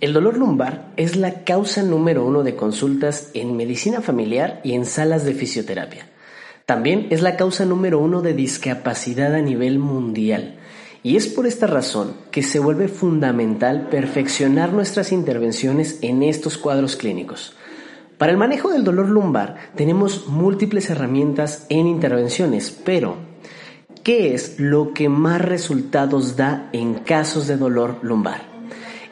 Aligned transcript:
El 0.00 0.14
dolor 0.14 0.38
lumbar 0.38 0.92
es 0.96 1.16
la 1.16 1.44
causa 1.44 1.82
número 1.82 2.24
uno 2.24 2.42
de 2.42 2.56
consultas 2.56 3.28
en 3.34 3.54
medicina 3.54 4.00
familiar 4.00 4.62
y 4.64 4.72
en 4.72 4.86
salas 4.86 5.26
de 5.26 5.34
fisioterapia. 5.34 6.08
También 6.64 7.08
es 7.10 7.20
la 7.20 7.36
causa 7.36 7.66
número 7.66 7.98
uno 7.98 8.22
de 8.22 8.32
discapacidad 8.32 9.34
a 9.34 9.42
nivel 9.42 9.78
mundial. 9.78 10.56
Y 11.02 11.16
es 11.16 11.26
por 11.26 11.46
esta 11.46 11.66
razón 11.66 12.14
que 12.30 12.42
se 12.42 12.58
vuelve 12.60 12.88
fundamental 12.88 13.88
perfeccionar 13.90 14.72
nuestras 14.72 15.12
intervenciones 15.12 15.98
en 16.00 16.22
estos 16.22 16.56
cuadros 16.56 16.96
clínicos. 16.96 17.54
Para 18.16 18.32
el 18.32 18.38
manejo 18.38 18.70
del 18.70 18.84
dolor 18.84 19.10
lumbar 19.10 19.56
tenemos 19.74 20.28
múltiples 20.28 20.88
herramientas 20.88 21.66
en 21.68 21.86
intervenciones, 21.86 22.70
pero 22.70 23.16
¿qué 24.02 24.32
es 24.32 24.58
lo 24.58 24.94
que 24.94 25.10
más 25.10 25.42
resultados 25.42 26.36
da 26.36 26.70
en 26.72 26.94
casos 26.94 27.46
de 27.48 27.58
dolor 27.58 27.98
lumbar? 28.00 28.49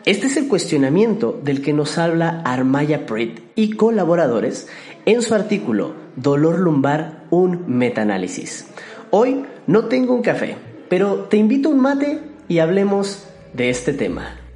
Este 0.09 0.29
es 0.29 0.39
el 0.39 0.49
cuestionamiento 0.49 1.39
del 1.45 1.61
que 1.61 1.75
nos 1.75 1.99
habla 1.99 2.41
Armaya 2.47 3.05
Prit 3.05 3.41
y 3.55 3.73
colaboradores 3.73 4.67
en 5.05 5.21
su 5.21 5.35
artículo 5.35 5.93
Dolor 6.17 6.61
lumbar, 6.61 7.27
un 7.29 7.65
metaanálisis. 7.67 8.69
Hoy 9.11 9.45
no 9.67 9.85
tengo 9.85 10.15
un 10.15 10.23
café, 10.23 10.57
pero 10.89 11.25
te 11.25 11.37
invito 11.37 11.69
a 11.69 11.73
un 11.73 11.81
mate 11.81 12.21
y 12.49 12.61
hablemos 12.61 13.27
de 13.53 13.69
este 13.69 13.93
tema. 13.93 14.48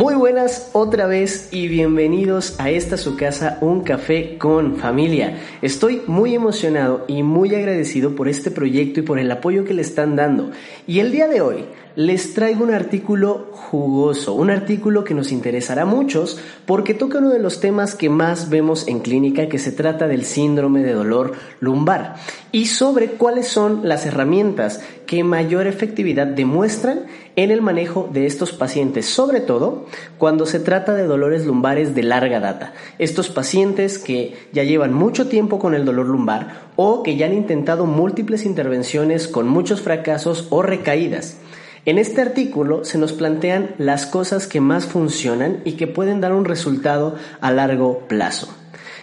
Muy 0.00 0.14
buenas 0.14 0.70
otra 0.72 1.06
vez 1.06 1.50
y 1.52 1.68
bienvenidos 1.68 2.58
a 2.58 2.70
esta 2.70 2.96
su 2.96 3.18
casa, 3.18 3.58
un 3.60 3.82
café 3.82 4.38
con 4.38 4.76
familia. 4.76 5.38
Estoy 5.60 6.00
muy 6.06 6.34
emocionado 6.34 7.04
y 7.06 7.22
muy 7.22 7.54
agradecido 7.54 8.16
por 8.16 8.26
este 8.26 8.50
proyecto 8.50 9.00
y 9.00 9.02
por 9.02 9.18
el 9.18 9.30
apoyo 9.30 9.62
que 9.66 9.74
le 9.74 9.82
están 9.82 10.16
dando. 10.16 10.52
Y 10.86 11.00
el 11.00 11.12
día 11.12 11.28
de 11.28 11.42
hoy 11.42 11.66
les 11.96 12.32
traigo 12.32 12.64
un 12.64 12.72
artículo 12.72 13.48
jugoso, 13.52 14.32
un 14.32 14.48
artículo 14.48 15.04
que 15.04 15.12
nos 15.12 15.32
interesará 15.32 15.82
a 15.82 15.84
muchos 15.84 16.38
porque 16.64 16.94
toca 16.94 17.18
uno 17.18 17.28
de 17.28 17.38
los 17.38 17.60
temas 17.60 17.94
que 17.94 18.08
más 18.08 18.48
vemos 18.48 18.88
en 18.88 19.00
clínica 19.00 19.50
que 19.50 19.58
se 19.58 19.70
trata 19.70 20.08
del 20.08 20.24
síndrome 20.24 20.82
de 20.82 20.94
dolor 20.94 21.32
lumbar 21.60 22.14
y 22.52 22.66
sobre 22.66 23.08
cuáles 23.08 23.48
son 23.48 23.80
las 23.84 24.06
herramientas 24.06 24.80
que 25.06 25.24
mayor 25.24 25.66
efectividad 25.66 26.26
demuestran 26.26 27.00
en 27.42 27.50
el 27.50 27.62
manejo 27.62 28.06
de 28.12 28.26
estos 28.26 28.52
pacientes, 28.52 29.06
sobre 29.06 29.40
todo 29.40 29.86
cuando 30.18 30.44
se 30.44 30.60
trata 30.60 30.92
de 30.92 31.04
dolores 31.04 31.46
lumbares 31.46 31.94
de 31.94 32.02
larga 32.02 32.38
data. 32.38 32.74
Estos 32.98 33.30
pacientes 33.30 33.98
que 33.98 34.36
ya 34.52 34.62
llevan 34.62 34.92
mucho 34.92 35.26
tiempo 35.26 35.58
con 35.58 35.74
el 35.74 35.86
dolor 35.86 36.06
lumbar 36.06 36.68
o 36.76 37.02
que 37.02 37.16
ya 37.16 37.24
han 37.24 37.32
intentado 37.32 37.86
múltiples 37.86 38.44
intervenciones 38.44 39.26
con 39.26 39.48
muchos 39.48 39.80
fracasos 39.80 40.48
o 40.50 40.60
recaídas. 40.60 41.38
En 41.86 41.96
este 41.96 42.20
artículo 42.20 42.84
se 42.84 42.98
nos 42.98 43.14
plantean 43.14 43.70
las 43.78 44.04
cosas 44.04 44.46
que 44.46 44.60
más 44.60 44.84
funcionan 44.84 45.62
y 45.64 45.72
que 45.72 45.86
pueden 45.86 46.20
dar 46.20 46.34
un 46.34 46.44
resultado 46.44 47.14
a 47.40 47.50
largo 47.52 48.00
plazo. 48.00 48.54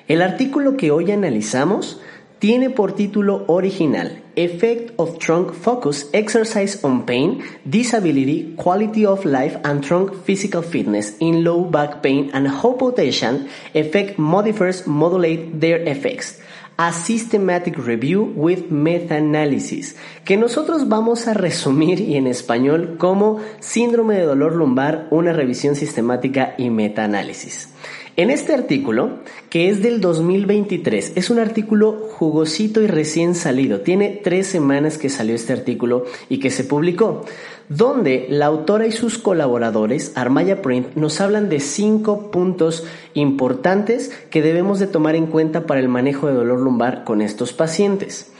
El 0.07 0.21
artículo 0.21 0.77
que 0.77 0.91
hoy 0.91 1.11
analizamos 1.11 1.99
tiene 2.37 2.69
por 2.69 2.93
título 2.93 3.45
original 3.47 4.21
Effect 4.37 4.91
of 4.99 5.17
Trunk 5.17 5.53
Focus 5.53 6.05
Exercise 6.13 6.83
on 6.83 7.05
Pain, 7.05 7.43
Disability, 7.67 8.53
Quality 8.55 9.05
of 9.05 9.25
Life 9.25 9.57
and 9.63 9.83
Trunk 9.83 10.23
Physical 10.23 10.61
Fitness 10.61 11.17
in 11.17 11.43
Low 11.43 11.63
Back 11.65 12.03
Pain 12.03 12.29
and 12.33 12.47
How 12.47 12.73
Potential 12.73 13.47
Effect 13.73 14.19
Modifiers 14.19 14.85
Modulate 14.85 15.59
Their 15.59 15.81
Effects 15.81 16.39
a 16.77 16.93
Systematic 16.93 17.77
Review 17.77 18.31
with 18.35 18.69
Meta-Analysis, 18.69 19.95
que 20.23 20.37
nosotros 20.37 20.87
vamos 20.87 21.27
a 21.27 21.33
resumir 21.33 21.99
y 21.99 22.15
en 22.15 22.27
español 22.27 22.97
como 22.99 23.39
Síndrome 23.59 24.15
de 24.15 24.25
dolor 24.25 24.55
lumbar, 24.55 25.07
una 25.09 25.33
revisión 25.33 25.75
sistemática 25.75 26.53
y 26.57 26.69
meta-análisis. 26.69 27.69
En 28.15 28.31
este 28.31 28.55
artículo, 28.55 29.19
que 29.51 29.69
es 29.69 29.83
del 29.83 30.01
2023, 30.01 31.13
es 31.15 31.29
un 31.29 31.37
artículo 31.37 32.07
jugosito 32.13 32.81
y 32.81 32.87
recién 32.87 33.35
salido. 33.35 33.81
Tiene 33.81 34.21
tres 34.23 34.47
semanas 34.47 34.97
que 34.97 35.09
salió 35.09 35.35
este 35.35 35.53
artículo 35.53 36.05
y 36.27 36.39
que 36.39 36.49
se 36.49 36.63
publicó, 36.63 37.25
donde 37.69 38.27
la 38.29 38.45
autora 38.45 38.87
y 38.87 38.91
sus 38.91 39.17
colaboradores, 39.17 40.13
Armaya 40.15 40.61
Print, 40.61 40.95
nos 40.95 41.19
hablan 41.19 41.49
de 41.49 41.59
cinco 41.59 42.31
puntos 42.31 42.85
importantes 43.13 44.11
que 44.29 44.41
debemos 44.41 44.79
de 44.79 44.87
tomar 44.87 45.15
en 45.15 45.27
cuenta 45.27 45.65
para 45.65 45.79
el 45.79 45.89
manejo 45.89 46.27
de 46.27 46.33
dolor 46.33 46.59
lumbar 46.59 47.03
con 47.03 47.21
estos 47.21 47.53
pacientes. 47.53 48.31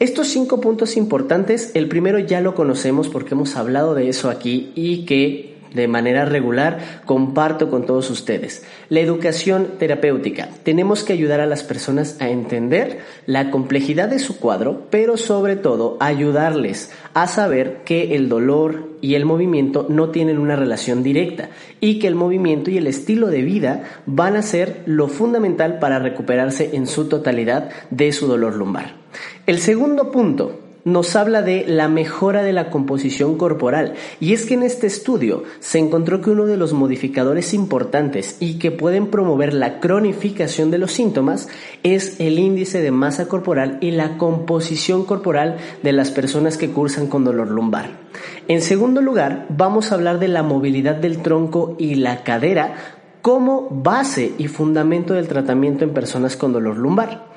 Estos 0.00 0.28
cinco 0.28 0.60
puntos 0.60 0.96
importantes, 0.96 1.70
el 1.74 1.88
primero 1.88 2.18
ya 2.18 2.40
lo 2.40 2.54
conocemos 2.54 3.08
porque 3.08 3.34
hemos 3.34 3.56
hablado 3.56 3.94
de 3.94 4.08
eso 4.08 4.28
aquí 4.28 4.72
y 4.74 5.06
que 5.06 5.53
de 5.74 5.88
manera 5.88 6.24
regular 6.24 6.78
comparto 7.04 7.70
con 7.70 7.84
todos 7.84 8.10
ustedes. 8.10 8.64
La 8.88 9.00
educación 9.00 9.72
terapéutica. 9.78 10.48
Tenemos 10.62 11.04
que 11.04 11.12
ayudar 11.12 11.40
a 11.40 11.46
las 11.46 11.62
personas 11.62 12.16
a 12.20 12.30
entender 12.30 13.00
la 13.26 13.50
complejidad 13.50 14.08
de 14.08 14.18
su 14.18 14.38
cuadro, 14.38 14.86
pero 14.90 15.16
sobre 15.16 15.56
todo 15.56 15.98
ayudarles 16.00 16.90
a 17.12 17.26
saber 17.26 17.82
que 17.84 18.14
el 18.14 18.28
dolor 18.28 18.94
y 19.00 19.16
el 19.16 19.26
movimiento 19.26 19.86
no 19.90 20.08
tienen 20.08 20.38
una 20.38 20.56
relación 20.56 21.02
directa 21.02 21.50
y 21.80 21.98
que 21.98 22.06
el 22.06 22.14
movimiento 22.14 22.70
y 22.70 22.78
el 22.78 22.86
estilo 22.86 23.26
de 23.26 23.42
vida 23.42 23.84
van 24.06 24.36
a 24.36 24.42
ser 24.42 24.82
lo 24.86 25.08
fundamental 25.08 25.78
para 25.78 25.98
recuperarse 25.98 26.70
en 26.74 26.86
su 26.86 27.06
totalidad 27.08 27.68
de 27.90 28.12
su 28.12 28.26
dolor 28.26 28.56
lumbar. 28.56 28.94
El 29.46 29.58
segundo 29.58 30.10
punto 30.10 30.63
nos 30.84 31.16
habla 31.16 31.42
de 31.42 31.64
la 31.66 31.88
mejora 31.88 32.42
de 32.42 32.52
la 32.52 32.70
composición 32.70 33.36
corporal. 33.36 33.94
Y 34.20 34.32
es 34.32 34.46
que 34.46 34.54
en 34.54 34.62
este 34.62 34.86
estudio 34.86 35.44
se 35.60 35.78
encontró 35.78 36.20
que 36.20 36.30
uno 36.30 36.46
de 36.46 36.56
los 36.56 36.72
modificadores 36.72 37.54
importantes 37.54 38.36
y 38.40 38.58
que 38.58 38.70
pueden 38.70 39.08
promover 39.08 39.54
la 39.54 39.80
cronificación 39.80 40.70
de 40.70 40.78
los 40.78 40.92
síntomas 40.92 41.48
es 41.82 42.20
el 42.20 42.38
índice 42.38 42.82
de 42.82 42.90
masa 42.90 43.28
corporal 43.28 43.78
y 43.80 43.90
la 43.90 44.18
composición 44.18 45.04
corporal 45.04 45.56
de 45.82 45.92
las 45.92 46.10
personas 46.10 46.56
que 46.56 46.70
cursan 46.70 47.06
con 47.06 47.24
dolor 47.24 47.50
lumbar. 47.50 48.04
En 48.48 48.60
segundo 48.60 49.00
lugar, 49.00 49.46
vamos 49.48 49.90
a 49.90 49.94
hablar 49.94 50.18
de 50.18 50.28
la 50.28 50.42
movilidad 50.42 50.96
del 50.96 51.22
tronco 51.22 51.76
y 51.78 51.96
la 51.96 52.22
cadera 52.22 52.74
como 53.22 53.68
base 53.70 54.34
y 54.36 54.48
fundamento 54.48 55.14
del 55.14 55.28
tratamiento 55.28 55.84
en 55.84 55.94
personas 55.94 56.36
con 56.36 56.52
dolor 56.52 56.76
lumbar. 56.76 57.28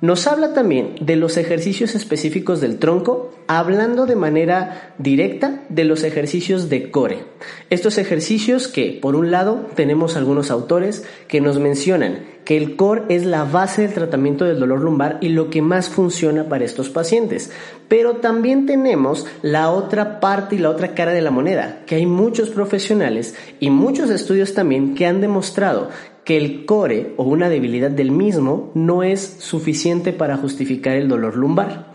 Nos 0.00 0.26
habla 0.26 0.54
también 0.54 0.94
de 1.02 1.16
los 1.16 1.36
ejercicios 1.36 1.94
específicos 1.94 2.62
del 2.62 2.78
tronco, 2.78 3.32
hablando 3.46 4.06
de 4.06 4.16
manera 4.16 4.94
directa 4.96 5.60
de 5.68 5.84
los 5.84 6.04
ejercicios 6.04 6.70
de 6.70 6.90
core. 6.90 7.24
Estos 7.68 7.98
ejercicios 7.98 8.66
que, 8.66 8.98
por 9.00 9.14
un 9.14 9.30
lado, 9.30 9.66
tenemos 9.74 10.16
algunos 10.16 10.50
autores 10.50 11.04
que 11.28 11.42
nos 11.42 11.58
mencionan 11.58 12.20
que 12.44 12.56
el 12.56 12.76
core 12.76 13.02
es 13.10 13.26
la 13.26 13.44
base 13.44 13.82
del 13.82 13.92
tratamiento 13.92 14.44
del 14.44 14.58
dolor 14.58 14.80
lumbar 14.80 15.18
y 15.20 15.28
lo 15.28 15.50
que 15.50 15.62
más 15.62 15.88
funciona 15.88 16.48
para 16.48 16.64
estos 16.64 16.88
pacientes. 16.88 17.52
Pero 17.86 18.16
también 18.16 18.66
tenemos 18.66 19.26
la 19.42 19.70
otra 19.70 20.18
parte 20.20 20.56
y 20.56 20.58
la 20.58 20.70
otra 20.70 20.94
cara 20.94 21.12
de 21.12 21.20
la 21.20 21.30
moneda, 21.30 21.82
que 21.86 21.96
hay 21.96 22.06
muchos 22.06 22.50
profesionales 22.50 23.34
y 23.60 23.70
muchos 23.70 24.10
estudios 24.10 24.54
también 24.54 24.94
que 24.94 25.06
han 25.06 25.20
demostrado 25.20 25.90
que 26.24 26.36
el 26.36 26.64
core 26.64 27.14
o 27.16 27.24
una 27.24 27.48
debilidad 27.48 27.90
del 27.90 28.10
mismo 28.10 28.70
no 28.74 29.02
es 29.02 29.36
suficiente 29.38 30.12
para 30.12 30.36
justificar 30.36 30.96
el 30.96 31.08
dolor 31.08 31.36
lumbar. 31.36 31.92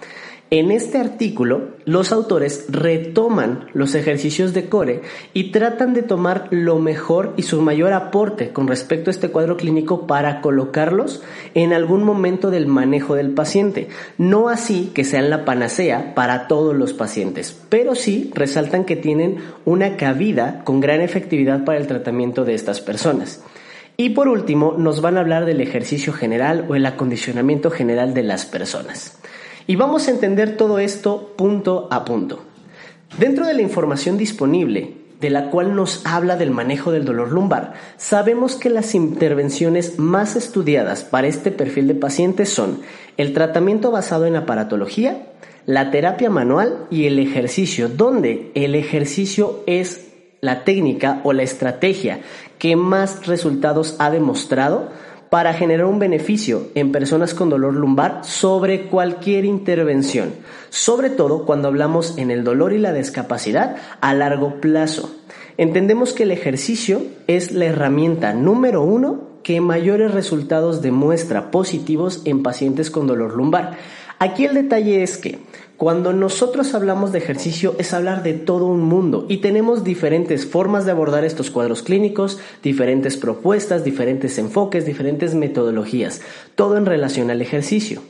En 0.51 0.69
este 0.69 0.99
artículo, 0.99 1.69
los 1.85 2.11
autores 2.11 2.67
retoman 2.69 3.65
los 3.73 3.95
ejercicios 3.95 4.53
de 4.53 4.69
core 4.69 5.01
y 5.33 5.51
tratan 5.51 5.95
de 5.95 6.03
tomar 6.03 6.47
lo 6.51 6.77
mejor 6.77 7.33
y 7.35 7.41
su 7.41 7.63
mayor 7.63 7.93
aporte 7.93 8.53
con 8.53 8.67
respecto 8.67 9.09
a 9.09 9.11
este 9.11 9.31
cuadro 9.31 9.57
clínico 9.57 10.05
para 10.05 10.41
colocarlos 10.41 11.23
en 11.55 11.73
algún 11.73 12.03
momento 12.03 12.51
del 12.51 12.67
manejo 12.67 13.15
del 13.15 13.31
paciente. 13.31 13.87
No 14.19 14.47
así 14.47 14.91
que 14.93 15.03
sean 15.03 15.31
la 15.31 15.45
panacea 15.45 16.13
para 16.13 16.47
todos 16.47 16.75
los 16.75 16.93
pacientes, 16.93 17.59
pero 17.69 17.95
sí 17.95 18.29
resaltan 18.35 18.85
que 18.85 18.95
tienen 18.95 19.37
una 19.65 19.97
cabida 19.97 20.63
con 20.63 20.79
gran 20.79 21.01
efectividad 21.01 21.65
para 21.65 21.79
el 21.79 21.87
tratamiento 21.87 22.45
de 22.45 22.53
estas 22.53 22.81
personas. 22.81 23.41
Y 23.97 24.09
por 24.09 24.27
último, 24.27 24.75
nos 24.77 25.01
van 25.01 25.17
a 25.17 25.21
hablar 25.21 25.45
del 25.45 25.61
ejercicio 25.61 26.11
general 26.11 26.65
o 26.69 26.75
el 26.75 26.85
acondicionamiento 26.85 27.71
general 27.71 28.13
de 28.13 28.23
las 28.23 28.45
personas. 28.45 29.17
Y 29.67 29.77
vamos 29.77 30.07
a 30.07 30.11
entender 30.11 30.57
todo 30.57 30.79
esto 30.79 31.33
punto 31.37 31.87
a 31.91 32.05
punto. 32.05 32.43
Dentro 33.17 33.47
de 33.47 33.53
la 33.53 33.61
información 33.61 34.17
disponible, 34.17 35.05
de 35.21 35.29
la 35.29 35.49
cual 35.49 35.75
nos 35.75 36.05
habla 36.05 36.35
del 36.35 36.51
manejo 36.51 36.91
del 36.91 37.05
dolor 37.05 37.31
lumbar, 37.31 37.73
sabemos 37.97 38.55
que 38.55 38.69
las 38.69 38.93
intervenciones 38.95 39.97
más 39.97 40.35
estudiadas 40.35 41.03
para 41.03 41.27
este 41.27 41.51
perfil 41.51 41.87
de 41.87 41.95
pacientes 41.95 42.49
son 42.49 42.81
el 43.17 43.33
tratamiento 43.33 43.91
basado 43.91 44.25
en 44.25 44.35
aparatología, 44.35 45.27
la 45.65 45.89
terapia 45.89 46.29
manual 46.29 46.85
y 46.91 47.05
el 47.05 47.17
ejercicio, 47.17 47.87
donde 47.89 48.51
el 48.53 48.75
ejercicio 48.75 49.63
es 49.65 50.04
la 50.45 50.63
técnica 50.63 51.19
o 51.23 51.33
la 51.33 51.43
estrategia 51.43 52.21
que 52.59 52.75
más 52.75 53.27
resultados 53.27 53.95
ha 53.99 54.09
demostrado 54.09 54.89
para 55.29 55.53
generar 55.53 55.87
un 55.87 55.99
beneficio 55.99 56.67
en 56.75 56.91
personas 56.91 57.33
con 57.33 57.49
dolor 57.49 57.73
lumbar 57.73 58.21
sobre 58.23 58.83
cualquier 58.83 59.43
intervención, 59.43 60.33
sobre 60.69 61.09
todo 61.09 61.45
cuando 61.45 61.67
hablamos 61.67 62.17
en 62.17 62.31
el 62.31 62.43
dolor 62.43 62.73
y 62.73 62.77
la 62.77 62.93
discapacidad 62.93 63.75
a 63.99 64.13
largo 64.13 64.61
plazo. 64.61 65.13
Entendemos 65.57 66.13
que 66.13 66.23
el 66.23 66.31
ejercicio 66.31 67.01
es 67.27 67.51
la 67.51 67.65
herramienta 67.65 68.33
número 68.33 68.83
uno 68.83 69.35
que 69.43 69.61
mayores 69.61 70.11
resultados 70.11 70.81
demuestra 70.81 71.51
positivos 71.51 72.21
en 72.25 72.41
pacientes 72.41 72.89
con 72.89 73.05
dolor 73.07 73.35
lumbar. 73.35 73.77
Aquí 74.19 74.45
el 74.45 74.55
detalle 74.55 75.03
es 75.03 75.17
que 75.17 75.39
cuando 75.77 76.13
nosotros 76.13 76.73
hablamos 76.73 77.11
de 77.11 77.17
ejercicio 77.17 77.75
es 77.77 77.93
hablar 77.93 78.23
de 78.23 78.33
todo 78.33 78.65
un 78.65 78.81
mundo 78.81 79.25
y 79.27 79.37
tenemos 79.37 79.83
diferentes 79.83 80.45
formas 80.45 80.85
de 80.85 80.91
abordar 80.91 81.25
estos 81.25 81.51
cuadros 81.51 81.83
clínicos, 81.83 82.39
diferentes 82.63 83.17
propuestas, 83.17 83.83
diferentes 83.83 84.37
enfoques, 84.37 84.85
diferentes 84.85 85.35
metodologías, 85.35 86.21
todo 86.55 86.77
en 86.77 86.85
relación 86.85 87.29
al 87.29 87.41
ejercicio. 87.41 88.01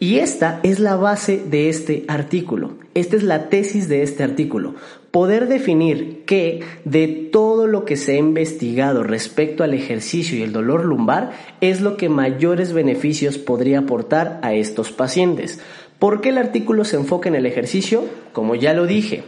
Y 0.00 0.16
esta 0.16 0.58
es 0.64 0.80
la 0.80 0.96
base 0.96 1.40
de 1.48 1.68
este 1.68 2.04
artículo, 2.08 2.72
esta 2.94 3.16
es 3.16 3.22
la 3.22 3.48
tesis 3.48 3.88
de 3.88 4.02
este 4.02 4.24
artículo, 4.24 4.74
poder 5.10 5.46
definir 5.46 6.24
que 6.26 6.62
de 6.84 7.06
todo 7.06 7.68
lo 7.68 7.84
que 7.84 7.96
se 7.96 8.14
ha 8.14 8.16
investigado 8.16 9.04
respecto 9.04 9.62
al 9.62 9.72
ejercicio 9.72 10.36
y 10.36 10.42
el 10.42 10.52
dolor 10.52 10.84
lumbar 10.84 11.30
es 11.60 11.80
lo 11.80 11.96
que 11.96 12.08
mayores 12.08 12.72
beneficios 12.72 13.38
podría 13.38 13.78
aportar 13.78 14.40
a 14.42 14.54
estos 14.54 14.90
pacientes. 14.90 15.60
¿Por 16.04 16.20
qué 16.20 16.28
el 16.28 16.36
artículo 16.36 16.84
se 16.84 16.96
enfoca 16.96 17.30
en 17.30 17.34
el 17.34 17.46
ejercicio? 17.46 18.04
Como 18.34 18.56
ya 18.56 18.74
lo 18.74 18.84
dije, 18.84 19.24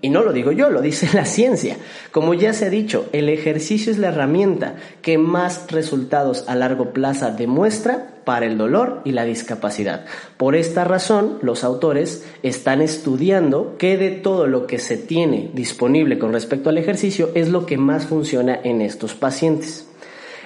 y 0.00 0.10
no 0.10 0.22
lo 0.22 0.32
digo 0.32 0.52
yo, 0.52 0.70
lo 0.70 0.80
dice 0.80 1.08
la 1.16 1.24
ciencia. 1.24 1.76
Como 2.12 2.34
ya 2.34 2.52
se 2.52 2.66
ha 2.66 2.70
dicho, 2.70 3.08
el 3.10 3.28
ejercicio 3.28 3.90
es 3.90 3.98
la 3.98 4.10
herramienta 4.10 4.76
que 5.02 5.18
más 5.18 5.66
resultados 5.72 6.44
a 6.46 6.54
largo 6.54 6.92
plazo 6.92 7.32
demuestra 7.32 8.22
para 8.24 8.46
el 8.46 8.58
dolor 8.58 9.00
y 9.04 9.10
la 9.10 9.24
discapacidad. 9.24 10.04
Por 10.36 10.54
esta 10.54 10.84
razón, 10.84 11.40
los 11.42 11.64
autores 11.64 12.24
están 12.44 12.80
estudiando 12.80 13.74
qué 13.76 13.96
de 13.96 14.12
todo 14.12 14.46
lo 14.46 14.68
que 14.68 14.78
se 14.78 14.98
tiene 14.98 15.50
disponible 15.52 16.20
con 16.20 16.32
respecto 16.32 16.70
al 16.70 16.78
ejercicio 16.78 17.30
es 17.34 17.48
lo 17.48 17.66
que 17.66 17.76
más 17.76 18.06
funciona 18.06 18.56
en 18.62 18.82
estos 18.82 19.14
pacientes. 19.14 19.89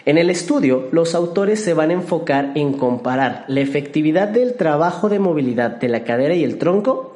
En 0.07 0.19
el 0.19 0.29
estudio, 0.29 0.89
los 0.93 1.15
autores 1.15 1.61
se 1.65 1.73
van 1.73 1.89
a 1.91 1.95
enfocar 1.95 2.53
en 2.57 2.75
comparar 2.75 3.47
la 3.49 3.61
efectividad 3.61 4.29
del 4.29 4.55
trabajo 4.55 5.09
de 5.09 5.19
movilidad 5.19 5.71
de 5.71 5.89
la 5.89 6.05
cadera 6.05 6.35
y 6.35 6.45
el 6.45 6.59
tronco, 6.59 7.15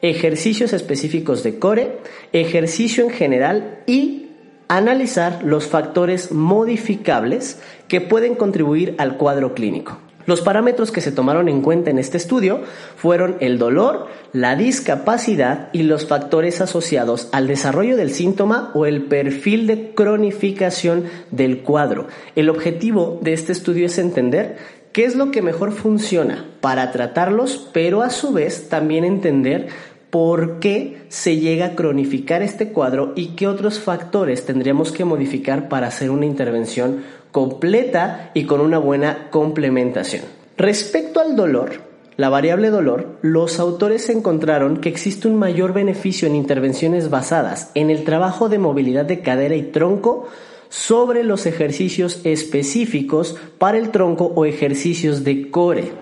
ejercicios 0.00 0.72
específicos 0.72 1.42
de 1.42 1.58
core, 1.58 1.98
ejercicio 2.32 3.04
en 3.04 3.10
general 3.10 3.80
y 3.86 4.30
analizar 4.68 5.42
los 5.44 5.66
factores 5.66 6.32
modificables 6.32 7.60
que 7.88 8.00
pueden 8.00 8.36
contribuir 8.36 8.94
al 8.96 9.18
cuadro 9.18 9.52
clínico. 9.52 9.98
Los 10.30 10.42
parámetros 10.42 10.92
que 10.92 11.00
se 11.00 11.10
tomaron 11.10 11.48
en 11.48 11.60
cuenta 11.60 11.90
en 11.90 11.98
este 11.98 12.16
estudio 12.16 12.60
fueron 12.94 13.34
el 13.40 13.58
dolor, 13.58 14.06
la 14.32 14.54
discapacidad 14.54 15.70
y 15.72 15.82
los 15.82 16.06
factores 16.06 16.60
asociados 16.60 17.28
al 17.32 17.48
desarrollo 17.48 17.96
del 17.96 18.12
síntoma 18.12 18.70
o 18.74 18.86
el 18.86 19.06
perfil 19.06 19.66
de 19.66 19.90
cronificación 19.92 21.06
del 21.32 21.62
cuadro. 21.62 22.06
El 22.36 22.48
objetivo 22.48 23.18
de 23.22 23.32
este 23.32 23.50
estudio 23.50 23.86
es 23.86 23.98
entender 23.98 24.56
qué 24.92 25.04
es 25.04 25.16
lo 25.16 25.32
que 25.32 25.42
mejor 25.42 25.72
funciona 25.72 26.46
para 26.60 26.92
tratarlos, 26.92 27.68
pero 27.72 28.02
a 28.02 28.10
su 28.10 28.32
vez 28.32 28.68
también 28.68 29.02
entender 29.02 29.66
por 30.10 30.60
qué 30.60 31.02
se 31.08 31.38
llega 31.38 31.66
a 31.66 31.74
cronificar 31.74 32.42
este 32.42 32.68
cuadro 32.68 33.14
y 33.16 33.30
qué 33.34 33.48
otros 33.48 33.80
factores 33.80 34.44
tendríamos 34.44 34.92
que 34.92 35.04
modificar 35.04 35.68
para 35.68 35.88
hacer 35.88 36.10
una 36.10 36.26
intervención 36.26 37.02
completa 37.32 38.30
y 38.34 38.44
con 38.44 38.60
una 38.60 38.78
buena 38.78 39.28
complementación. 39.30 40.22
Respecto 40.56 41.20
al 41.20 41.36
dolor, 41.36 41.90
la 42.16 42.28
variable 42.28 42.70
dolor, 42.70 43.18
los 43.22 43.58
autores 43.60 44.10
encontraron 44.10 44.76
que 44.78 44.90
existe 44.90 45.26
un 45.26 45.38
mayor 45.38 45.72
beneficio 45.72 46.28
en 46.28 46.36
intervenciones 46.36 47.08
basadas 47.08 47.70
en 47.74 47.88
el 47.88 48.04
trabajo 48.04 48.48
de 48.48 48.58
movilidad 48.58 49.06
de 49.06 49.20
cadera 49.20 49.54
y 49.54 49.62
tronco 49.62 50.28
sobre 50.68 51.24
los 51.24 51.46
ejercicios 51.46 52.20
específicos 52.24 53.36
para 53.58 53.78
el 53.78 53.90
tronco 53.90 54.26
o 54.26 54.44
ejercicios 54.44 55.24
de 55.24 55.50
core. 55.50 55.92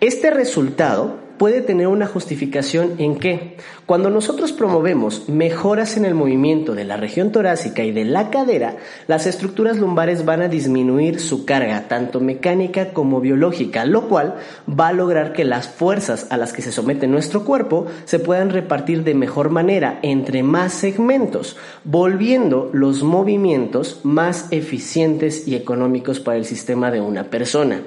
Este 0.00 0.30
resultado 0.30 1.16
puede 1.40 1.62
tener 1.62 1.86
una 1.86 2.06
justificación 2.06 2.96
en 2.98 3.16
que 3.16 3.56
cuando 3.86 4.10
nosotros 4.10 4.52
promovemos 4.52 5.30
mejoras 5.30 5.96
en 5.96 6.04
el 6.04 6.14
movimiento 6.14 6.74
de 6.74 6.84
la 6.84 6.98
región 6.98 7.32
torácica 7.32 7.82
y 7.82 7.92
de 7.92 8.04
la 8.04 8.28
cadera, 8.28 8.76
las 9.06 9.26
estructuras 9.26 9.78
lumbares 9.78 10.26
van 10.26 10.42
a 10.42 10.48
disminuir 10.48 11.18
su 11.18 11.46
carga, 11.46 11.88
tanto 11.88 12.20
mecánica 12.20 12.92
como 12.92 13.22
biológica, 13.22 13.86
lo 13.86 14.06
cual 14.06 14.34
va 14.68 14.88
a 14.88 14.92
lograr 14.92 15.32
que 15.32 15.46
las 15.46 15.66
fuerzas 15.66 16.26
a 16.28 16.36
las 16.36 16.52
que 16.52 16.60
se 16.60 16.72
somete 16.72 17.06
nuestro 17.06 17.46
cuerpo 17.46 17.86
se 18.04 18.18
puedan 18.18 18.50
repartir 18.50 19.02
de 19.02 19.14
mejor 19.14 19.48
manera 19.48 19.98
entre 20.02 20.42
más 20.42 20.74
segmentos, 20.74 21.56
volviendo 21.84 22.68
los 22.74 23.02
movimientos 23.02 24.00
más 24.02 24.48
eficientes 24.50 25.48
y 25.48 25.54
económicos 25.54 26.20
para 26.20 26.36
el 26.36 26.44
sistema 26.44 26.90
de 26.90 27.00
una 27.00 27.30
persona. 27.30 27.80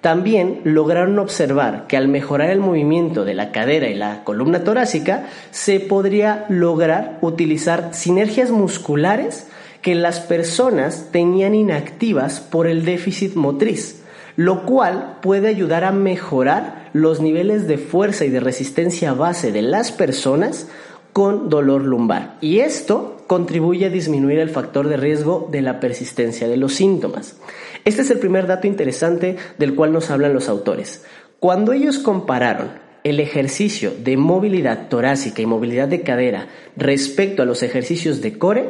También 0.00 0.62
lograron 0.64 1.18
observar 1.18 1.86
que 1.86 1.96
al 1.96 2.08
mejorar 2.08 2.50
el 2.50 2.60
movimiento 2.60 3.24
de 3.24 3.34
la 3.34 3.52
cadera 3.52 3.88
y 3.88 3.94
la 3.94 4.24
columna 4.24 4.64
torácica, 4.64 5.26
se 5.50 5.78
podría 5.78 6.46
lograr 6.48 7.18
utilizar 7.20 7.90
sinergias 7.92 8.50
musculares 8.50 9.46
que 9.82 9.94
las 9.94 10.20
personas 10.20 11.08
tenían 11.10 11.54
inactivas 11.54 12.40
por 12.40 12.66
el 12.66 12.84
déficit 12.84 13.34
motriz, 13.34 14.02
lo 14.36 14.64
cual 14.64 15.18
puede 15.20 15.48
ayudar 15.48 15.84
a 15.84 15.92
mejorar 15.92 16.88
los 16.92 17.20
niveles 17.20 17.68
de 17.68 17.78
fuerza 17.78 18.24
y 18.24 18.30
de 18.30 18.40
resistencia 18.40 19.12
base 19.12 19.52
de 19.52 19.62
las 19.62 19.92
personas 19.92 20.66
con 21.12 21.48
dolor 21.48 21.82
lumbar. 21.82 22.36
Y 22.40 22.60
esto 22.60 23.22
contribuye 23.26 23.86
a 23.86 23.90
disminuir 23.90 24.38
el 24.38 24.50
factor 24.50 24.88
de 24.88 24.96
riesgo 24.96 25.48
de 25.50 25.62
la 25.62 25.80
persistencia 25.80 26.48
de 26.48 26.56
los 26.56 26.74
síntomas. 26.74 27.36
Este 27.84 28.02
es 28.02 28.10
el 28.10 28.18
primer 28.18 28.46
dato 28.46 28.66
interesante 28.66 29.36
del 29.58 29.74
cual 29.74 29.92
nos 29.92 30.10
hablan 30.10 30.34
los 30.34 30.48
autores. 30.48 31.04
Cuando 31.38 31.72
ellos 31.72 31.98
compararon 31.98 32.70
el 33.04 33.20
ejercicio 33.20 33.92
de 33.98 34.16
movilidad 34.16 34.88
torácica 34.88 35.40
y 35.40 35.46
movilidad 35.46 35.88
de 35.88 36.02
cadera 36.02 36.48
respecto 36.76 37.42
a 37.42 37.46
los 37.46 37.62
ejercicios 37.62 38.20
de 38.20 38.38
core, 38.38 38.68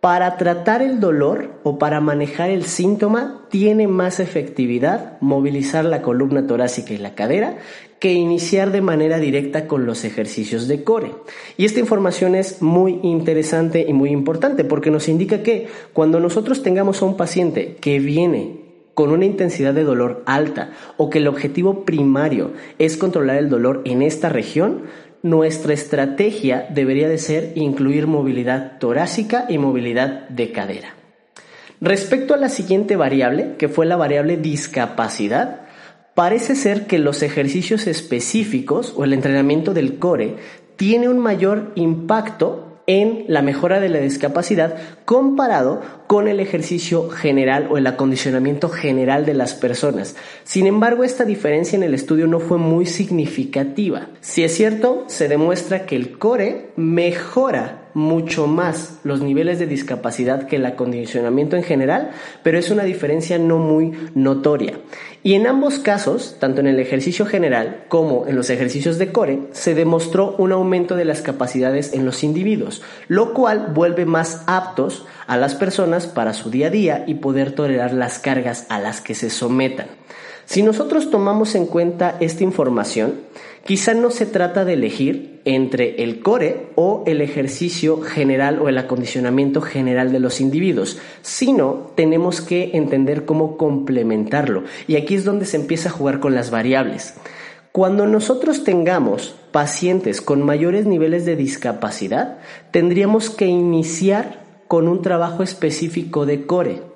para 0.00 0.38
tratar 0.38 0.80
el 0.80 0.98
dolor 0.98 1.50
o 1.62 1.78
para 1.78 2.00
manejar 2.00 2.50
el 2.50 2.64
síntoma 2.64 3.46
tiene 3.50 3.86
más 3.86 4.18
efectividad 4.18 5.20
movilizar 5.20 5.84
la 5.84 6.00
columna 6.00 6.46
torácica 6.46 6.94
y 6.94 6.98
la 6.98 7.14
cadera 7.14 7.58
que 7.98 8.14
iniciar 8.14 8.72
de 8.72 8.80
manera 8.80 9.18
directa 9.18 9.66
con 9.66 9.84
los 9.84 10.04
ejercicios 10.04 10.68
de 10.68 10.84
core. 10.84 11.12
Y 11.58 11.66
esta 11.66 11.80
información 11.80 12.34
es 12.34 12.62
muy 12.62 12.98
interesante 13.02 13.84
y 13.86 13.92
muy 13.92 14.08
importante 14.10 14.64
porque 14.64 14.90
nos 14.90 15.06
indica 15.06 15.42
que 15.42 15.68
cuando 15.92 16.18
nosotros 16.18 16.62
tengamos 16.62 17.02
a 17.02 17.04
un 17.04 17.18
paciente 17.18 17.76
que 17.78 17.98
viene 17.98 18.70
con 18.94 19.10
una 19.10 19.26
intensidad 19.26 19.74
de 19.74 19.84
dolor 19.84 20.22
alta 20.24 20.72
o 20.96 21.10
que 21.10 21.18
el 21.18 21.28
objetivo 21.28 21.84
primario 21.84 22.52
es 22.78 22.96
controlar 22.96 23.36
el 23.36 23.50
dolor 23.50 23.82
en 23.84 24.00
esta 24.00 24.30
región, 24.30 24.84
nuestra 25.22 25.74
estrategia 25.74 26.66
debería 26.70 27.08
de 27.08 27.18
ser 27.18 27.52
incluir 27.54 28.06
movilidad 28.06 28.78
torácica 28.78 29.46
y 29.48 29.58
movilidad 29.58 30.28
de 30.28 30.52
cadera. 30.52 30.94
Respecto 31.80 32.34
a 32.34 32.36
la 32.36 32.48
siguiente 32.48 32.96
variable, 32.96 33.54
que 33.58 33.68
fue 33.68 33.86
la 33.86 33.96
variable 33.96 34.36
discapacidad, 34.36 35.62
parece 36.14 36.54
ser 36.54 36.86
que 36.86 36.98
los 36.98 37.22
ejercicios 37.22 37.86
específicos 37.86 38.92
o 38.96 39.04
el 39.04 39.12
entrenamiento 39.12 39.72
del 39.72 39.98
core 39.98 40.36
tiene 40.76 41.08
un 41.08 41.18
mayor 41.18 41.72
impacto 41.74 42.69
en 42.90 43.24
la 43.28 43.40
mejora 43.40 43.78
de 43.78 43.88
la 43.88 44.00
discapacidad 44.00 44.74
comparado 45.04 45.80
con 46.08 46.26
el 46.26 46.40
ejercicio 46.40 47.08
general 47.08 47.68
o 47.70 47.78
el 47.78 47.86
acondicionamiento 47.86 48.68
general 48.68 49.24
de 49.24 49.34
las 49.34 49.54
personas. 49.54 50.16
Sin 50.42 50.66
embargo, 50.66 51.04
esta 51.04 51.24
diferencia 51.24 51.76
en 51.76 51.84
el 51.84 51.94
estudio 51.94 52.26
no 52.26 52.40
fue 52.40 52.58
muy 52.58 52.86
significativa. 52.86 54.08
Si 54.20 54.42
es 54.42 54.56
cierto, 54.56 55.04
se 55.06 55.28
demuestra 55.28 55.86
que 55.86 55.94
el 55.94 56.18
core 56.18 56.70
mejora 56.74 57.79
mucho 57.94 58.46
más 58.46 58.98
los 59.04 59.20
niveles 59.20 59.58
de 59.58 59.66
discapacidad 59.66 60.46
que 60.46 60.56
el 60.56 60.66
acondicionamiento 60.66 61.56
en 61.56 61.62
general, 61.62 62.10
pero 62.42 62.58
es 62.58 62.70
una 62.70 62.84
diferencia 62.84 63.38
no 63.38 63.58
muy 63.58 63.92
notoria. 64.14 64.74
Y 65.22 65.34
en 65.34 65.46
ambos 65.46 65.78
casos, 65.78 66.36
tanto 66.38 66.60
en 66.60 66.66
el 66.66 66.80
ejercicio 66.80 67.26
general 67.26 67.84
como 67.88 68.26
en 68.26 68.36
los 68.36 68.48
ejercicios 68.48 68.98
de 68.98 69.12
core, 69.12 69.40
se 69.52 69.74
demostró 69.74 70.34
un 70.38 70.52
aumento 70.52 70.96
de 70.96 71.04
las 71.04 71.20
capacidades 71.20 71.92
en 71.92 72.06
los 72.06 72.24
individuos, 72.24 72.82
lo 73.08 73.34
cual 73.34 73.72
vuelve 73.74 74.06
más 74.06 74.42
aptos 74.46 75.06
a 75.26 75.36
las 75.36 75.54
personas 75.54 76.06
para 76.06 76.32
su 76.32 76.50
día 76.50 76.68
a 76.68 76.70
día 76.70 77.04
y 77.06 77.16
poder 77.16 77.52
tolerar 77.52 77.92
las 77.92 78.18
cargas 78.18 78.66
a 78.70 78.78
las 78.78 79.00
que 79.00 79.14
se 79.14 79.28
sometan. 79.28 79.88
Si 80.50 80.64
nosotros 80.64 81.12
tomamos 81.12 81.54
en 81.54 81.64
cuenta 81.64 82.16
esta 82.18 82.42
información, 82.42 83.20
quizá 83.64 83.94
no 83.94 84.10
se 84.10 84.26
trata 84.26 84.64
de 84.64 84.72
elegir 84.72 85.40
entre 85.44 86.02
el 86.02 86.22
core 86.22 86.70
o 86.74 87.04
el 87.06 87.20
ejercicio 87.20 88.00
general 88.00 88.58
o 88.58 88.68
el 88.68 88.76
acondicionamiento 88.76 89.60
general 89.60 90.10
de 90.10 90.18
los 90.18 90.40
individuos, 90.40 90.98
sino 91.22 91.92
tenemos 91.94 92.40
que 92.40 92.72
entender 92.72 93.26
cómo 93.26 93.56
complementarlo. 93.56 94.64
Y 94.88 94.96
aquí 94.96 95.14
es 95.14 95.24
donde 95.24 95.46
se 95.46 95.56
empieza 95.56 95.88
a 95.88 95.92
jugar 95.92 96.18
con 96.18 96.34
las 96.34 96.50
variables. 96.50 97.14
Cuando 97.70 98.08
nosotros 98.08 98.64
tengamos 98.64 99.36
pacientes 99.52 100.20
con 100.20 100.44
mayores 100.44 100.84
niveles 100.84 101.24
de 101.26 101.36
discapacidad, 101.36 102.38
tendríamos 102.72 103.30
que 103.30 103.46
iniciar 103.46 104.42
con 104.66 104.88
un 104.88 105.00
trabajo 105.00 105.44
específico 105.44 106.26
de 106.26 106.44
core. 106.44 106.89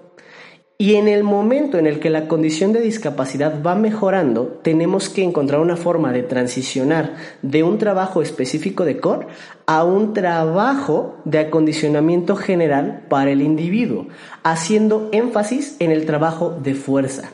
Y 0.77 0.97
en 0.97 1.07
el 1.07 1.23
momento 1.23 1.79
en 1.79 1.87
el 1.87 2.01
que 2.01 2.11
la 2.11 2.27
condición 2.27 2.73
de 2.73 2.81
discapacidad 2.81 3.63
va 3.63 3.77
mejorando, 3.77 4.59
tenemos 4.63 5.09
que 5.09 5.23
encontrar 5.23 5.61
una 5.61 5.77
forma 5.77 6.13
de 6.13 6.25
transicionar 6.25 7.15
de 7.43 7.63
un 7.63 7.79
trabajo 7.79 8.23
específico 8.23 8.85
de 8.85 8.99
core 8.99 9.29
a 9.67 9.85
un 9.85 10.15
trabajo 10.15 11.17
de 11.25 11.39
acondicionamiento 11.39 12.35
general 12.35 13.05
para 13.09 13.31
el 13.31 13.41
individuo, 13.41 14.09
haciendo 14.43 15.11
énfasis 15.13 15.77
en 15.79 15.93
el 15.93 16.07
trabajo 16.07 16.59
de 16.61 16.75
fuerza. 16.75 17.31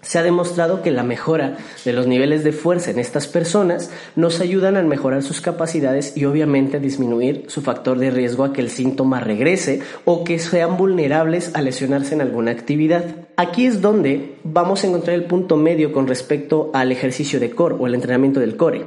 Se 0.00 0.18
ha 0.18 0.22
demostrado 0.22 0.80
que 0.80 0.92
la 0.92 1.02
mejora 1.02 1.56
de 1.84 1.92
los 1.92 2.06
niveles 2.06 2.44
de 2.44 2.52
fuerza 2.52 2.92
en 2.92 3.00
estas 3.00 3.26
personas 3.26 3.90
nos 4.14 4.40
ayudan 4.40 4.76
a 4.76 4.82
mejorar 4.82 5.24
sus 5.24 5.40
capacidades 5.40 6.16
y 6.16 6.24
obviamente 6.24 6.78
disminuir 6.78 7.44
su 7.48 7.62
factor 7.62 7.98
de 7.98 8.12
riesgo 8.12 8.44
a 8.44 8.52
que 8.52 8.60
el 8.60 8.70
síntoma 8.70 9.18
regrese 9.18 9.80
o 10.04 10.22
que 10.22 10.38
sean 10.38 10.76
vulnerables 10.76 11.50
a 11.54 11.62
lesionarse 11.62 12.14
en 12.14 12.20
alguna 12.20 12.52
actividad. 12.52 13.04
Aquí 13.36 13.66
es 13.66 13.80
donde 13.80 14.36
vamos 14.44 14.84
a 14.84 14.86
encontrar 14.86 15.16
el 15.16 15.24
punto 15.24 15.56
medio 15.56 15.92
con 15.92 16.06
respecto 16.06 16.70
al 16.74 16.92
ejercicio 16.92 17.40
de 17.40 17.50
core 17.50 17.74
o 17.78 17.86
el 17.88 17.94
entrenamiento 17.94 18.38
del 18.38 18.56
core. 18.56 18.86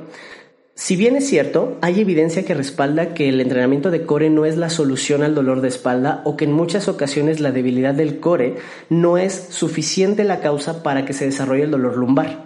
Si 0.84 0.96
bien 0.96 1.16
es 1.16 1.28
cierto, 1.28 1.78
hay 1.82 2.02
evidencia 2.02 2.44
que 2.44 2.56
respalda 2.56 3.14
que 3.14 3.30
el 3.30 3.40
entrenamiento 3.40 3.92
de 3.92 4.04
core 4.04 4.32
no 4.32 4.46
es 4.46 4.58
la 4.58 4.72
solución 4.72 5.22
al 5.22 5.36
dolor 5.36 5.62
de 5.62 5.68
espalda 5.68 6.24
o 6.26 6.36
que 6.36 6.46
en 6.46 6.54
muchas 6.54 6.88
ocasiones 6.88 7.40
la 7.40 7.52
debilidad 7.52 7.94
del 7.94 8.20
core 8.20 8.56
no 8.90 9.20
es 9.20 9.50
suficiente 9.52 10.24
la 10.24 10.40
causa 10.40 10.82
para 10.82 11.06
que 11.06 11.14
se 11.14 11.26
desarrolle 11.26 11.66
el 11.66 11.70
dolor 11.70 11.98
lumbar. 11.98 12.46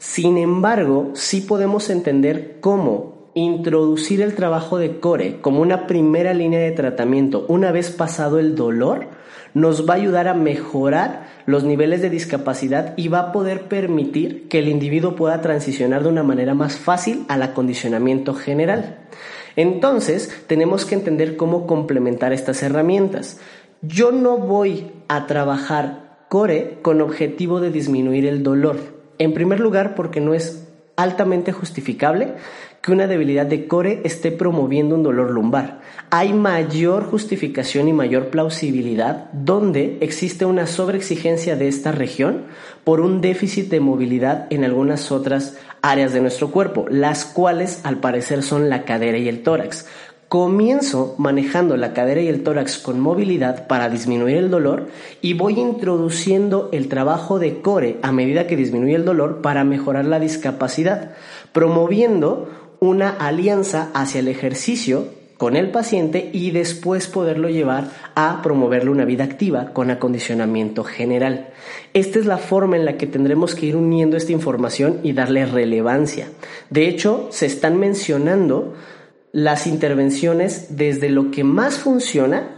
Sin 0.00 0.38
embargo, 0.38 1.12
sí 1.14 1.40
podemos 1.40 1.88
entender 1.88 2.56
cómo 2.60 3.30
introducir 3.34 4.22
el 4.22 4.34
trabajo 4.34 4.78
de 4.78 4.98
core 4.98 5.40
como 5.40 5.62
una 5.62 5.86
primera 5.86 6.34
línea 6.34 6.58
de 6.58 6.72
tratamiento 6.72 7.46
una 7.46 7.70
vez 7.70 7.92
pasado 7.92 8.40
el 8.40 8.56
dolor 8.56 9.06
nos 9.54 9.88
va 9.88 9.94
a 9.94 9.98
ayudar 9.98 10.26
a 10.26 10.34
mejorar 10.34 11.28
los 11.48 11.64
niveles 11.64 12.02
de 12.02 12.10
discapacidad 12.10 12.92
y 12.98 13.08
va 13.08 13.20
a 13.20 13.32
poder 13.32 13.68
permitir 13.68 14.48
que 14.48 14.58
el 14.58 14.68
individuo 14.68 15.16
pueda 15.16 15.40
transicionar 15.40 16.02
de 16.02 16.10
una 16.10 16.22
manera 16.22 16.52
más 16.52 16.76
fácil 16.76 17.24
al 17.28 17.42
acondicionamiento 17.42 18.34
general. 18.34 18.98
Entonces, 19.56 20.44
tenemos 20.46 20.84
que 20.84 20.94
entender 20.94 21.38
cómo 21.38 21.66
complementar 21.66 22.34
estas 22.34 22.62
herramientas. 22.62 23.40
Yo 23.80 24.12
no 24.12 24.36
voy 24.36 24.92
a 25.08 25.26
trabajar 25.26 26.26
core 26.28 26.80
con 26.82 27.00
objetivo 27.00 27.60
de 27.60 27.70
disminuir 27.70 28.26
el 28.26 28.42
dolor. 28.42 28.76
En 29.16 29.32
primer 29.32 29.58
lugar, 29.58 29.94
porque 29.94 30.20
no 30.20 30.34
es 30.34 30.68
altamente 30.96 31.52
justificable 31.52 32.34
que 32.82 32.92
una 32.92 33.06
debilidad 33.06 33.46
de 33.46 33.66
core 33.66 34.00
esté 34.04 34.30
promoviendo 34.30 34.94
un 34.94 35.02
dolor 35.02 35.30
lumbar. 35.30 35.80
Hay 36.10 36.32
mayor 36.32 37.04
justificación 37.04 37.88
y 37.88 37.92
mayor 37.92 38.28
plausibilidad 38.28 39.30
donde 39.32 39.98
existe 40.00 40.44
una 40.44 40.66
sobreexigencia 40.66 41.56
de 41.56 41.68
esta 41.68 41.92
región 41.92 42.44
por 42.84 43.00
un 43.00 43.20
déficit 43.20 43.68
de 43.68 43.80
movilidad 43.80 44.46
en 44.50 44.64
algunas 44.64 45.12
otras 45.12 45.58
áreas 45.82 46.12
de 46.12 46.20
nuestro 46.20 46.50
cuerpo, 46.50 46.86
las 46.88 47.24
cuales 47.24 47.80
al 47.84 47.98
parecer 47.98 48.42
son 48.42 48.70
la 48.70 48.84
cadera 48.84 49.18
y 49.18 49.28
el 49.28 49.42
tórax. 49.42 49.86
Comienzo 50.28 51.14
manejando 51.16 51.78
la 51.78 51.94
cadera 51.94 52.20
y 52.20 52.28
el 52.28 52.42
tórax 52.42 52.76
con 52.76 53.00
movilidad 53.00 53.66
para 53.66 53.88
disminuir 53.88 54.36
el 54.36 54.50
dolor 54.50 54.88
y 55.22 55.32
voy 55.32 55.58
introduciendo 55.58 56.68
el 56.70 56.88
trabajo 56.88 57.38
de 57.38 57.62
core 57.62 57.98
a 58.02 58.12
medida 58.12 58.46
que 58.46 58.54
disminuye 58.54 58.94
el 58.94 59.06
dolor 59.06 59.40
para 59.40 59.64
mejorar 59.64 60.04
la 60.04 60.20
discapacidad, 60.20 61.12
promoviendo 61.52 62.50
una 62.80 63.10
alianza 63.10 63.90
hacia 63.94 64.20
el 64.20 64.28
ejercicio 64.28 65.18
con 65.38 65.54
el 65.54 65.70
paciente 65.70 66.30
y 66.32 66.50
después 66.50 67.06
poderlo 67.06 67.48
llevar 67.48 67.90
a 68.16 68.42
promoverle 68.42 68.90
una 68.90 69.04
vida 69.04 69.24
activa 69.24 69.72
con 69.72 69.90
acondicionamiento 69.90 70.82
general. 70.82 71.50
Esta 71.94 72.18
es 72.18 72.26
la 72.26 72.38
forma 72.38 72.76
en 72.76 72.84
la 72.84 72.96
que 72.96 73.06
tendremos 73.06 73.54
que 73.54 73.66
ir 73.66 73.76
uniendo 73.76 74.16
esta 74.16 74.32
información 74.32 74.98
y 75.04 75.12
darle 75.12 75.46
relevancia. 75.46 76.28
De 76.70 76.88
hecho, 76.88 77.28
se 77.30 77.46
están 77.46 77.78
mencionando 77.78 78.74
las 79.30 79.68
intervenciones 79.68 80.76
desde 80.76 81.08
lo 81.08 81.30
que 81.30 81.44
más 81.44 81.78
funciona 81.78 82.56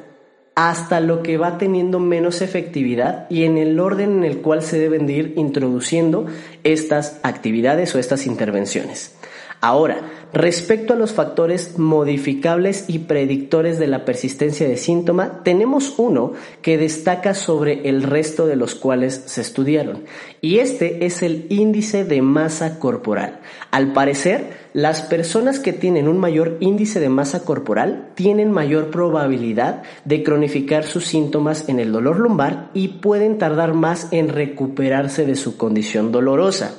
hasta 0.54 1.00
lo 1.00 1.22
que 1.22 1.36
va 1.36 1.58
teniendo 1.58 2.00
menos 2.00 2.42
efectividad 2.42 3.26
y 3.30 3.44
en 3.44 3.58
el 3.58 3.78
orden 3.78 4.18
en 4.18 4.24
el 4.24 4.38
cual 4.38 4.62
se 4.62 4.78
deben 4.78 5.06
de 5.06 5.12
ir 5.14 5.34
introduciendo 5.36 6.26
estas 6.64 7.20
actividades 7.22 7.94
o 7.94 7.98
estas 7.98 8.26
intervenciones. 8.26 9.14
Ahora, 9.62 10.00
respecto 10.32 10.94
a 10.94 10.96
los 10.96 11.12
factores 11.12 11.78
modificables 11.78 12.86
y 12.88 13.00
predictores 13.00 13.78
de 13.78 13.88
la 13.88 14.06
persistencia 14.06 14.66
de 14.66 14.78
síntoma, 14.78 15.42
tenemos 15.44 15.98
uno 15.98 16.32
que 16.62 16.78
destaca 16.78 17.34
sobre 17.34 17.86
el 17.86 18.02
resto 18.02 18.46
de 18.46 18.56
los 18.56 18.74
cuales 18.74 19.22
se 19.26 19.42
estudiaron, 19.42 20.04
y 20.40 20.60
este 20.60 21.04
es 21.04 21.22
el 21.22 21.44
índice 21.50 22.04
de 22.06 22.22
masa 22.22 22.78
corporal. 22.78 23.40
Al 23.70 23.92
parecer, 23.92 24.58
las 24.72 25.02
personas 25.02 25.58
que 25.58 25.74
tienen 25.74 26.08
un 26.08 26.18
mayor 26.18 26.56
índice 26.60 26.98
de 26.98 27.10
masa 27.10 27.44
corporal 27.44 28.08
tienen 28.14 28.52
mayor 28.52 28.90
probabilidad 28.90 29.82
de 30.06 30.22
cronificar 30.22 30.84
sus 30.84 31.04
síntomas 31.04 31.68
en 31.68 31.80
el 31.80 31.92
dolor 31.92 32.18
lumbar 32.18 32.70
y 32.72 32.88
pueden 32.88 33.36
tardar 33.36 33.74
más 33.74 34.08
en 34.10 34.30
recuperarse 34.30 35.26
de 35.26 35.34
su 35.34 35.58
condición 35.58 36.12
dolorosa. 36.12 36.76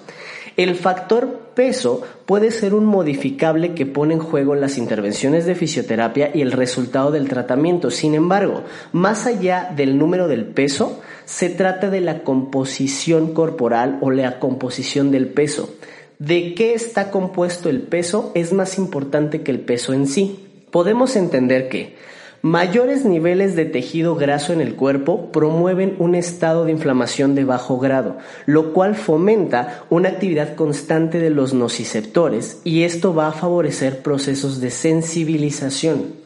El 0.57 0.75
factor 0.75 1.40
peso 1.53 2.01
puede 2.25 2.51
ser 2.51 2.73
un 2.73 2.85
modificable 2.85 3.73
que 3.73 3.85
pone 3.85 4.15
en 4.15 4.19
juego 4.19 4.55
las 4.55 4.77
intervenciones 4.77 5.45
de 5.45 5.55
fisioterapia 5.55 6.31
y 6.33 6.41
el 6.41 6.51
resultado 6.51 7.11
del 7.11 7.27
tratamiento. 7.27 7.91
Sin 7.91 8.15
embargo, 8.15 8.63
más 8.91 9.25
allá 9.27 9.71
del 9.75 9.97
número 9.97 10.27
del 10.27 10.45
peso, 10.45 11.01
se 11.25 11.49
trata 11.49 11.89
de 11.89 12.01
la 12.01 12.23
composición 12.23 13.33
corporal 13.33 13.97
o 14.01 14.11
la 14.11 14.39
composición 14.39 15.11
del 15.11 15.27
peso. 15.27 15.73
¿De 16.19 16.53
qué 16.53 16.73
está 16.73 17.09
compuesto 17.09 17.69
el 17.69 17.81
peso? 17.81 18.31
Es 18.35 18.53
más 18.53 18.77
importante 18.77 19.41
que 19.41 19.51
el 19.51 19.59
peso 19.59 19.93
en 19.93 20.07
sí. 20.07 20.47
Podemos 20.69 21.15
entender 21.15 21.67
que 21.67 21.95
Mayores 22.43 23.05
niveles 23.05 23.55
de 23.55 23.65
tejido 23.65 24.15
graso 24.15 24.51
en 24.51 24.61
el 24.61 24.75
cuerpo 24.75 25.31
promueven 25.31 25.95
un 25.99 26.15
estado 26.15 26.65
de 26.65 26.71
inflamación 26.71 27.35
de 27.35 27.45
bajo 27.45 27.77
grado, 27.77 28.17
lo 28.47 28.73
cual 28.73 28.95
fomenta 28.95 29.83
una 29.91 30.09
actividad 30.09 30.55
constante 30.55 31.19
de 31.19 31.29
los 31.29 31.53
nociceptores 31.53 32.59
y 32.63 32.81
esto 32.81 33.13
va 33.13 33.27
a 33.27 33.31
favorecer 33.31 34.01
procesos 34.01 34.59
de 34.59 34.71
sensibilización. 34.71 36.20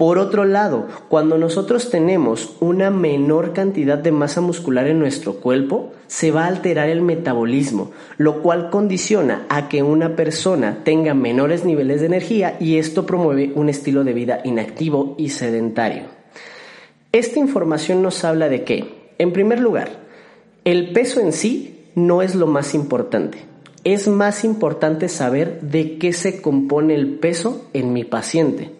Por 0.00 0.16
otro 0.16 0.46
lado, 0.46 0.86
cuando 1.10 1.36
nosotros 1.36 1.90
tenemos 1.90 2.56
una 2.60 2.90
menor 2.90 3.52
cantidad 3.52 3.98
de 3.98 4.12
masa 4.12 4.40
muscular 4.40 4.86
en 4.86 4.98
nuestro 4.98 5.34
cuerpo, 5.34 5.92
se 6.06 6.30
va 6.30 6.44
a 6.44 6.46
alterar 6.46 6.88
el 6.88 7.02
metabolismo, 7.02 7.90
lo 8.16 8.40
cual 8.40 8.70
condiciona 8.70 9.44
a 9.50 9.68
que 9.68 9.82
una 9.82 10.16
persona 10.16 10.78
tenga 10.84 11.12
menores 11.12 11.66
niveles 11.66 12.00
de 12.00 12.06
energía 12.06 12.56
y 12.58 12.78
esto 12.78 13.04
promueve 13.04 13.52
un 13.54 13.68
estilo 13.68 14.02
de 14.02 14.14
vida 14.14 14.40
inactivo 14.42 15.16
y 15.18 15.28
sedentario. 15.28 16.04
Esta 17.12 17.38
información 17.38 18.00
nos 18.00 18.24
habla 18.24 18.48
de 18.48 18.64
que, 18.64 19.12
en 19.18 19.34
primer 19.34 19.60
lugar, 19.60 19.90
el 20.64 20.94
peso 20.94 21.20
en 21.20 21.34
sí 21.34 21.90
no 21.94 22.22
es 22.22 22.34
lo 22.34 22.46
más 22.46 22.74
importante. 22.74 23.36
Es 23.84 24.08
más 24.08 24.44
importante 24.46 25.10
saber 25.10 25.60
de 25.60 25.98
qué 25.98 26.14
se 26.14 26.40
compone 26.40 26.94
el 26.94 27.18
peso 27.18 27.68
en 27.74 27.92
mi 27.92 28.04
paciente. 28.04 28.79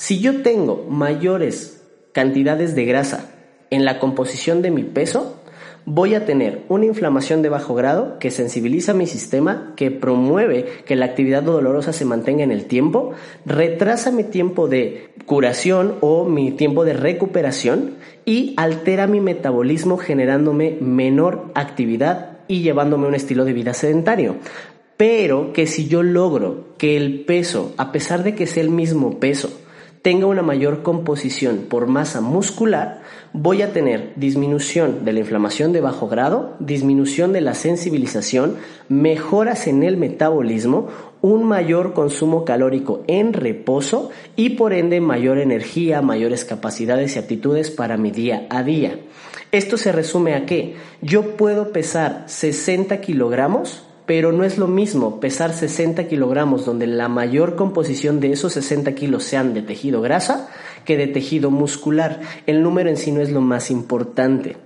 Si 0.00 0.18
yo 0.18 0.40
tengo 0.40 0.86
mayores 0.88 1.84
cantidades 2.12 2.74
de 2.74 2.86
grasa 2.86 3.34
en 3.68 3.84
la 3.84 3.98
composición 3.98 4.62
de 4.62 4.70
mi 4.70 4.82
peso, 4.82 5.36
voy 5.84 6.14
a 6.14 6.24
tener 6.24 6.64
una 6.70 6.86
inflamación 6.86 7.42
de 7.42 7.50
bajo 7.50 7.74
grado 7.74 8.18
que 8.18 8.30
sensibiliza 8.30 8.94
mi 8.94 9.06
sistema, 9.06 9.74
que 9.76 9.90
promueve 9.90 10.64
que 10.86 10.96
la 10.96 11.04
actividad 11.04 11.42
dolorosa 11.42 11.92
se 11.92 12.06
mantenga 12.06 12.42
en 12.42 12.50
el 12.50 12.64
tiempo, 12.64 13.12
retrasa 13.44 14.10
mi 14.10 14.24
tiempo 14.24 14.68
de 14.68 15.10
curación 15.26 15.96
o 16.00 16.24
mi 16.24 16.52
tiempo 16.52 16.86
de 16.86 16.94
recuperación 16.94 17.96
y 18.24 18.54
altera 18.56 19.06
mi 19.06 19.20
metabolismo 19.20 19.98
generándome 19.98 20.78
menor 20.80 21.52
actividad 21.54 22.38
y 22.48 22.62
llevándome 22.62 23.06
un 23.06 23.14
estilo 23.14 23.44
de 23.44 23.52
vida 23.52 23.74
sedentario. 23.74 24.36
Pero 24.96 25.52
que 25.52 25.66
si 25.66 25.88
yo 25.88 26.02
logro 26.02 26.68
que 26.78 26.96
el 26.96 27.26
peso, 27.26 27.74
a 27.76 27.92
pesar 27.92 28.22
de 28.22 28.34
que 28.34 28.46
sea 28.46 28.62
el 28.62 28.70
mismo 28.70 29.20
peso, 29.20 29.50
tenga 30.02 30.26
una 30.26 30.42
mayor 30.42 30.82
composición 30.82 31.66
por 31.68 31.86
masa 31.86 32.20
muscular, 32.20 33.02
voy 33.32 33.62
a 33.62 33.72
tener 33.72 34.12
disminución 34.16 35.04
de 35.04 35.12
la 35.12 35.20
inflamación 35.20 35.72
de 35.72 35.80
bajo 35.80 36.08
grado, 36.08 36.56
disminución 36.58 37.32
de 37.32 37.42
la 37.42 37.54
sensibilización, 37.54 38.56
mejoras 38.88 39.66
en 39.66 39.82
el 39.82 39.96
metabolismo, 39.96 40.88
un 41.20 41.44
mayor 41.44 41.92
consumo 41.92 42.46
calórico 42.46 43.02
en 43.06 43.34
reposo 43.34 44.10
y 44.36 44.50
por 44.50 44.72
ende 44.72 45.00
mayor 45.00 45.38
energía, 45.38 46.00
mayores 46.00 46.46
capacidades 46.46 47.16
y 47.16 47.18
aptitudes 47.18 47.70
para 47.70 47.98
mi 47.98 48.10
día 48.10 48.46
a 48.48 48.62
día. 48.62 48.98
Esto 49.52 49.76
se 49.76 49.92
resume 49.92 50.34
a 50.34 50.46
que 50.46 50.76
yo 51.02 51.36
puedo 51.36 51.72
pesar 51.72 52.24
60 52.26 53.00
kilogramos, 53.00 53.84
pero 54.10 54.32
no 54.32 54.42
es 54.42 54.58
lo 54.58 54.66
mismo 54.66 55.20
pesar 55.20 55.52
60 55.52 56.08
kilogramos 56.08 56.66
donde 56.66 56.88
la 56.88 57.08
mayor 57.08 57.54
composición 57.54 58.18
de 58.18 58.32
esos 58.32 58.54
60 58.54 58.92
kilos 58.96 59.22
sean 59.22 59.54
de 59.54 59.62
tejido 59.62 60.00
grasa 60.00 60.48
que 60.84 60.96
de 60.96 61.06
tejido 61.06 61.52
muscular. 61.52 62.18
El 62.44 62.64
número 62.64 62.90
en 62.90 62.96
sí 62.96 63.12
no 63.12 63.20
es 63.20 63.30
lo 63.30 63.40
más 63.40 63.70
importante. 63.70 64.56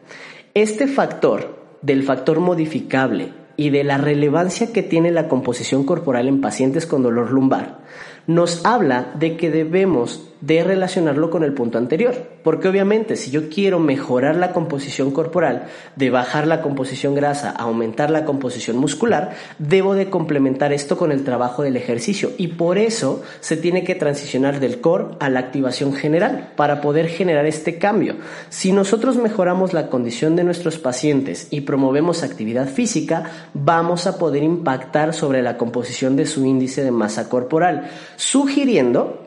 Este 0.55 0.87
factor 0.87 1.59
del 1.83 2.05
factor 2.05 2.41
modificable 2.41 3.35
y 3.59 3.69
de 3.69 3.85
la 3.85 3.99
relevancia 3.99 4.73
que 4.73 4.83
tiene 4.83 5.11
la 5.11 5.29
composición 5.29 5.85
corporal 5.85 6.27
en 6.27 6.41
pacientes 6.41 6.87
con 6.87 7.03
dolor 7.03 7.31
lumbar 7.31 7.81
nos 8.27 8.65
habla 8.65 9.13
de 9.19 9.37
que 9.37 9.51
debemos 9.51 10.27
de 10.41 10.63
relacionarlo 10.63 11.31
con 11.31 11.45
el 11.45 11.53
punto 11.53 11.79
anterior. 11.79 12.15
Porque 12.43 12.69
obviamente 12.69 13.17
si 13.17 13.31
yo 13.31 13.49
quiero 13.49 13.79
mejorar 13.79 14.37
la 14.37 14.53
composición 14.53 15.11
corporal, 15.11 15.65
de 15.97 16.11
bajar 16.11 16.47
la 16.47 16.61
composición 16.61 17.15
grasa, 17.15 17.51
aumentar 17.51 18.11
la 18.11 18.25
composición 18.25 18.77
muscular, 18.77 19.35
debo 19.59 19.95
de 19.95 20.11
complementar 20.11 20.73
esto 20.73 20.99
con 20.99 21.13
el 21.13 21.25
trabajo 21.25 21.63
del 21.63 21.77
ejercicio. 21.77 22.33
Y 22.37 22.49
por 22.49 22.79
eso 22.79 23.23
se 23.41 23.57
tiene 23.57 23.85
que 23.85 23.95
transicionar 23.95 24.61
del 24.61 24.81
core 24.81 25.17
a 25.21 25.31
la 25.31 25.41
activación 25.41 25.95
general 25.95 26.53
para 26.57 26.81
poder 26.81 27.09
generar 27.09 27.47
este 27.47 27.79
cambio. 27.79 28.17
Si 28.51 28.73
nosotros 28.73 29.17
mejoramos 29.17 29.73
la 29.73 29.89
condición 29.89 30.37
de 30.37 30.45
nuestros 30.45 30.79
pacientes 30.79 31.49
y 31.51 31.63
promovemos 31.63 32.23
actividad 32.23 32.69
física, 32.69 33.31
vamos 33.55 34.07
a 34.07 34.19
poder 34.19 34.43
impactar 34.43 35.15
sobre 35.15 35.43
la 35.43 35.57
composición 35.57 36.17
de 36.17 36.27
su 36.27 36.45
índice 36.45 36.85
de 36.85 36.91
masa 36.91 37.29
corporal, 37.29 37.91
sugiriendo 38.17 39.24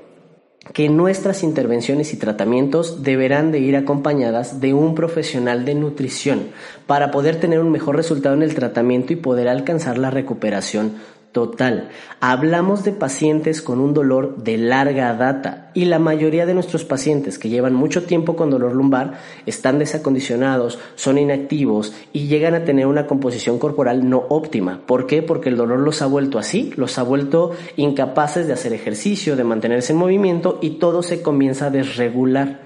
que 0.73 0.89
nuestras 0.89 1.43
intervenciones 1.43 2.13
y 2.13 2.17
tratamientos 2.17 3.03
deberán 3.03 3.51
de 3.51 3.59
ir 3.59 3.75
acompañadas 3.75 4.59
de 4.59 4.73
un 4.73 4.95
profesional 4.95 5.65
de 5.65 5.75
nutrición 5.75 6.47
para 6.85 7.11
poder 7.11 7.39
tener 7.39 7.59
un 7.59 7.71
mejor 7.71 7.95
resultado 7.95 8.35
en 8.35 8.43
el 8.43 8.55
tratamiento 8.55 9.13
y 9.13 9.17
poder 9.17 9.47
alcanzar 9.47 9.97
la 9.97 10.11
recuperación 10.11 10.93
total. 11.31 11.89
Hablamos 12.19 12.83
de 12.83 12.91
pacientes 12.91 13.61
con 13.61 13.79
un 13.79 13.93
dolor 13.93 14.37
de 14.37 14.57
larga 14.57 15.13
data 15.13 15.69
y 15.73 15.85
la 15.85 15.99
mayoría 15.99 16.45
de 16.45 16.53
nuestros 16.53 16.83
pacientes 16.83 17.37
que 17.37 17.49
llevan 17.49 17.75
mucho 17.75 18.03
tiempo 18.03 18.35
con 18.35 18.49
dolor 18.49 18.73
lumbar 18.73 19.19
están 19.45 19.77
desacondicionados, 19.77 20.79
son 20.95 21.17
inactivos 21.17 21.93
y 22.13 22.27
llegan 22.27 22.55
a 22.55 22.63
tener 22.63 22.87
una 22.87 23.05
composición 23.05 23.59
corporal 23.59 24.09
no 24.09 24.25
óptima. 24.29 24.81
¿Por 24.85 25.05
qué? 25.05 25.21
Porque 25.21 25.49
el 25.49 25.57
dolor 25.57 25.79
los 25.79 26.01
ha 26.01 26.07
vuelto 26.07 26.39
así, 26.39 26.73
los 26.75 26.97
ha 26.97 27.03
vuelto 27.03 27.51
incapaces 27.75 28.47
de 28.47 28.53
hacer 28.53 28.73
ejercicio, 28.73 29.35
de 29.35 29.43
mantenerse 29.43 29.93
en 29.93 29.99
movimiento 29.99 30.57
y 30.61 30.71
todo 30.71 31.03
se 31.03 31.21
comienza 31.21 31.67
a 31.67 31.71
desregular. 31.71 32.61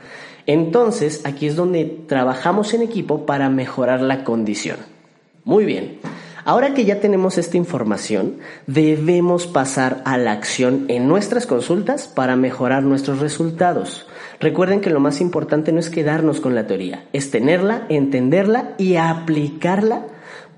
Entonces, 0.47 1.21
aquí 1.25 1.47
es 1.47 1.55
donde 1.55 1.85
trabajamos 2.07 2.73
en 2.73 2.81
equipo 2.81 3.25
para 3.25 3.49
mejorar 3.49 4.01
la 4.01 4.23
condición. 4.23 4.77
Muy 5.43 5.65
bien. 5.65 5.99
Ahora 6.43 6.73
que 6.73 6.85
ya 6.85 6.99
tenemos 6.99 7.37
esta 7.37 7.57
información, 7.57 8.37
debemos 8.65 9.47
pasar 9.47 10.01
a 10.05 10.17
la 10.17 10.31
acción 10.31 10.85
en 10.87 11.07
nuestras 11.07 11.45
consultas 11.45 12.07
para 12.07 12.35
mejorar 12.35 12.83
nuestros 12.83 13.19
resultados. 13.19 14.07
Recuerden 14.39 14.81
que 14.81 14.89
lo 14.89 14.99
más 14.99 15.21
importante 15.21 15.71
no 15.71 15.79
es 15.79 15.89
quedarnos 15.89 16.41
con 16.41 16.55
la 16.55 16.65
teoría, 16.65 17.05
es 17.13 17.29
tenerla, 17.29 17.85
entenderla 17.89 18.73
y 18.77 18.95
aplicarla 18.95 20.07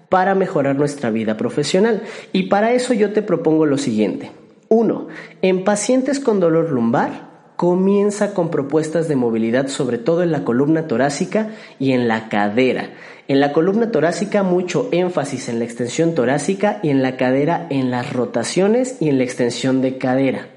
para 0.07 0.35
mejorar 0.35 0.77
nuestra 0.77 1.09
vida 1.09 1.35
profesional. 1.35 2.03
Y 2.31 2.43
para 2.43 2.71
eso 2.73 2.93
yo 2.93 3.11
te 3.11 3.21
propongo 3.21 3.65
lo 3.65 3.77
siguiente. 3.77 4.31
Uno, 4.69 5.07
en 5.41 5.63
pacientes 5.63 6.19
con 6.19 6.39
dolor 6.39 6.71
lumbar, 6.71 7.32
comienza 7.55 8.33
con 8.33 8.49
propuestas 8.49 9.07
de 9.07 9.15
movilidad 9.15 9.67
sobre 9.67 9.97
todo 9.97 10.23
en 10.23 10.31
la 10.31 10.43
columna 10.43 10.87
torácica 10.87 11.49
y 11.79 11.91
en 11.91 12.07
la 12.07 12.29
cadera. 12.29 12.89
En 13.27 13.39
la 13.39 13.53
columna 13.53 13.91
torácica 13.91 14.43
mucho 14.43 14.89
énfasis 14.91 15.49
en 15.49 15.59
la 15.59 15.65
extensión 15.65 16.13
torácica 16.13 16.79
y 16.83 16.89
en 16.89 17.01
la 17.01 17.15
cadera 17.15 17.67
en 17.69 17.91
las 17.91 18.11
rotaciones 18.11 18.97
y 18.99 19.09
en 19.09 19.17
la 19.17 19.23
extensión 19.23 19.81
de 19.81 19.97
cadera. 19.97 20.47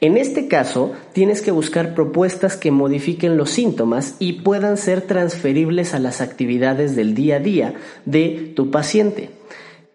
En 0.00 0.16
este 0.16 0.46
caso, 0.46 0.92
tienes 1.12 1.42
que 1.42 1.50
buscar 1.50 1.94
propuestas 1.94 2.56
que 2.56 2.70
modifiquen 2.70 3.36
los 3.36 3.50
síntomas 3.50 4.14
y 4.20 4.34
puedan 4.34 4.76
ser 4.76 5.02
transferibles 5.02 5.92
a 5.92 5.98
las 5.98 6.20
actividades 6.20 6.94
del 6.94 7.14
día 7.14 7.36
a 7.36 7.40
día 7.40 7.74
de 8.04 8.52
tu 8.54 8.70
paciente. 8.70 9.30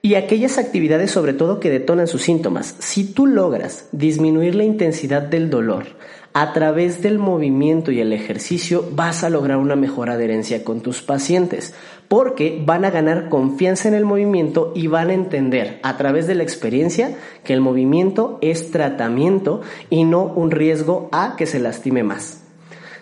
Y 0.02 0.16
aquellas 0.16 0.58
actividades 0.58 1.12
sobre 1.12 1.32
todo 1.32 1.62
que 1.62 1.70
detonan 1.70 2.08
sus 2.08 2.24
síntomas. 2.24 2.76
Si 2.80 3.06
tú 3.06 3.26
logras 3.26 3.88
disminuir 3.94 4.56
la 4.56 4.66
intensidad 4.66 5.22
del 5.22 5.50
dolor, 5.50 5.86
a 6.34 6.52
través 6.52 7.04
del 7.04 7.20
movimiento 7.20 7.92
y 7.92 8.00
el 8.00 8.12
ejercicio 8.12 8.88
vas 8.92 9.24
a 9.24 9.30
lograr 9.30 9.58
una 9.58 9.76
mejor 9.76 10.10
adherencia 10.10 10.64
con 10.64 10.82
tus 10.82 11.04
pacientes, 11.04 11.76
porque 12.08 12.62
van 12.66 12.86
a 12.86 12.90
ganar 12.90 13.30
confianza 13.30 13.88
en 13.88 13.94
el 13.94 14.04
movimiento 14.04 14.72
y 14.76 14.88
van 14.88 15.12
a 15.12 15.14
entender 15.14 15.80
a 15.84 15.96
través 15.96 16.26
de 16.26 16.36
la 16.36 16.44
experiencia 16.44 17.16
que 17.44 17.54
el 17.54 17.62
movimiento 17.62 18.40
es 18.42 18.72
tratamiento 18.72 19.62
y 19.92 20.06
no 20.06 20.24
un 20.24 20.50
riesgo 20.50 21.08
a 21.12 21.36
que 21.36 21.46
se 21.46 21.60
lastime 21.60 22.02
más. 22.02 22.42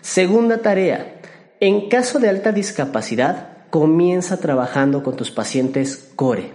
Segunda 0.01 0.57
tarea, 0.57 1.21
en 1.61 1.87
caso 1.87 2.19
de 2.19 2.27
alta 2.27 2.51
discapacidad, 2.51 3.67
comienza 3.69 4.37
trabajando 4.41 5.03
con 5.03 5.15
tus 5.15 5.31
pacientes 5.31 6.11
core. 6.15 6.51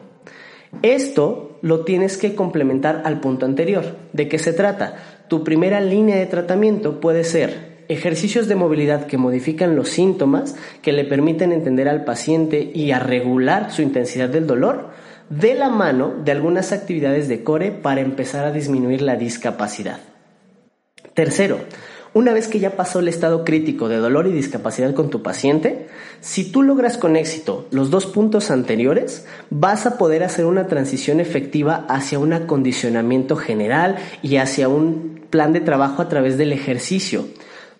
Esto 0.82 1.58
lo 1.62 1.84
tienes 1.84 2.18
que 2.18 2.34
complementar 2.34 3.02
al 3.04 3.20
punto 3.20 3.46
anterior. 3.46 3.96
¿De 4.12 4.28
qué 4.28 4.38
se 4.38 4.52
trata? 4.52 4.96
Tu 5.28 5.44
primera 5.44 5.80
línea 5.80 6.16
de 6.16 6.26
tratamiento 6.26 7.00
puede 7.00 7.24
ser 7.24 7.76
ejercicios 7.88 8.48
de 8.48 8.56
movilidad 8.56 9.06
que 9.06 9.18
modifican 9.18 9.76
los 9.76 9.88
síntomas, 9.88 10.56
que 10.82 10.92
le 10.92 11.04
permiten 11.04 11.52
entender 11.52 11.88
al 11.88 12.04
paciente 12.04 12.70
y 12.74 12.90
a 12.90 12.98
regular 12.98 13.72
su 13.72 13.82
intensidad 13.82 14.28
del 14.28 14.46
dolor, 14.46 14.90
de 15.30 15.54
la 15.54 15.70
mano 15.70 16.14
de 16.24 16.32
algunas 16.32 16.72
actividades 16.72 17.28
de 17.28 17.42
core 17.42 17.70
para 17.70 18.00
empezar 18.00 18.44
a 18.44 18.52
disminuir 18.52 19.02
la 19.02 19.16
discapacidad. 19.16 20.00
Tercero, 21.14 21.60
una 22.16 22.32
vez 22.32 22.48
que 22.48 22.60
ya 22.60 22.76
pasó 22.76 23.00
el 23.00 23.08
estado 23.08 23.44
crítico 23.44 23.88
de 23.88 23.96
dolor 23.96 24.26
y 24.26 24.32
discapacidad 24.32 24.94
con 24.94 25.10
tu 25.10 25.22
paciente, 25.22 25.88
si 26.20 26.50
tú 26.50 26.62
logras 26.62 26.96
con 26.96 27.16
éxito 27.16 27.66
los 27.70 27.90
dos 27.90 28.06
puntos 28.06 28.50
anteriores, 28.50 29.26
vas 29.50 29.86
a 29.86 29.98
poder 29.98 30.22
hacer 30.22 30.46
una 30.46 30.66
transición 30.66 31.20
efectiva 31.20 31.84
hacia 31.88 32.18
un 32.18 32.32
acondicionamiento 32.32 33.36
general 33.36 33.96
y 34.22 34.36
hacia 34.36 34.68
un 34.68 35.15
plan 35.36 35.52
de 35.52 35.60
trabajo 35.60 36.00
a 36.00 36.08
través 36.08 36.38
del 36.38 36.50
ejercicio, 36.50 37.26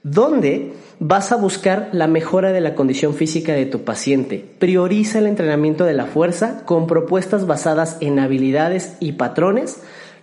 donde 0.03 0.75
vas 0.99 1.33
a 1.33 1.37
buscar 1.37 1.89
la 1.93 2.07
mejora 2.07 2.53
de 2.53 2.61
la 2.61 2.75
condición 2.75 3.15
física 3.15 3.55
de 3.55 3.65
tu 3.65 3.83
paciente. 3.83 4.45
Prioriza 4.59 5.21
el 5.21 5.27
entrenamiento 5.27 5.87
de 5.87 5.95
la 5.95 6.05
fuerza 6.05 6.67
con 6.67 6.87
propuestas 6.87 7.47
basadas 7.47 7.97
en 8.01 8.19
habilidades 8.19 8.99
y 9.01 9.13
patrones, 9.13 9.79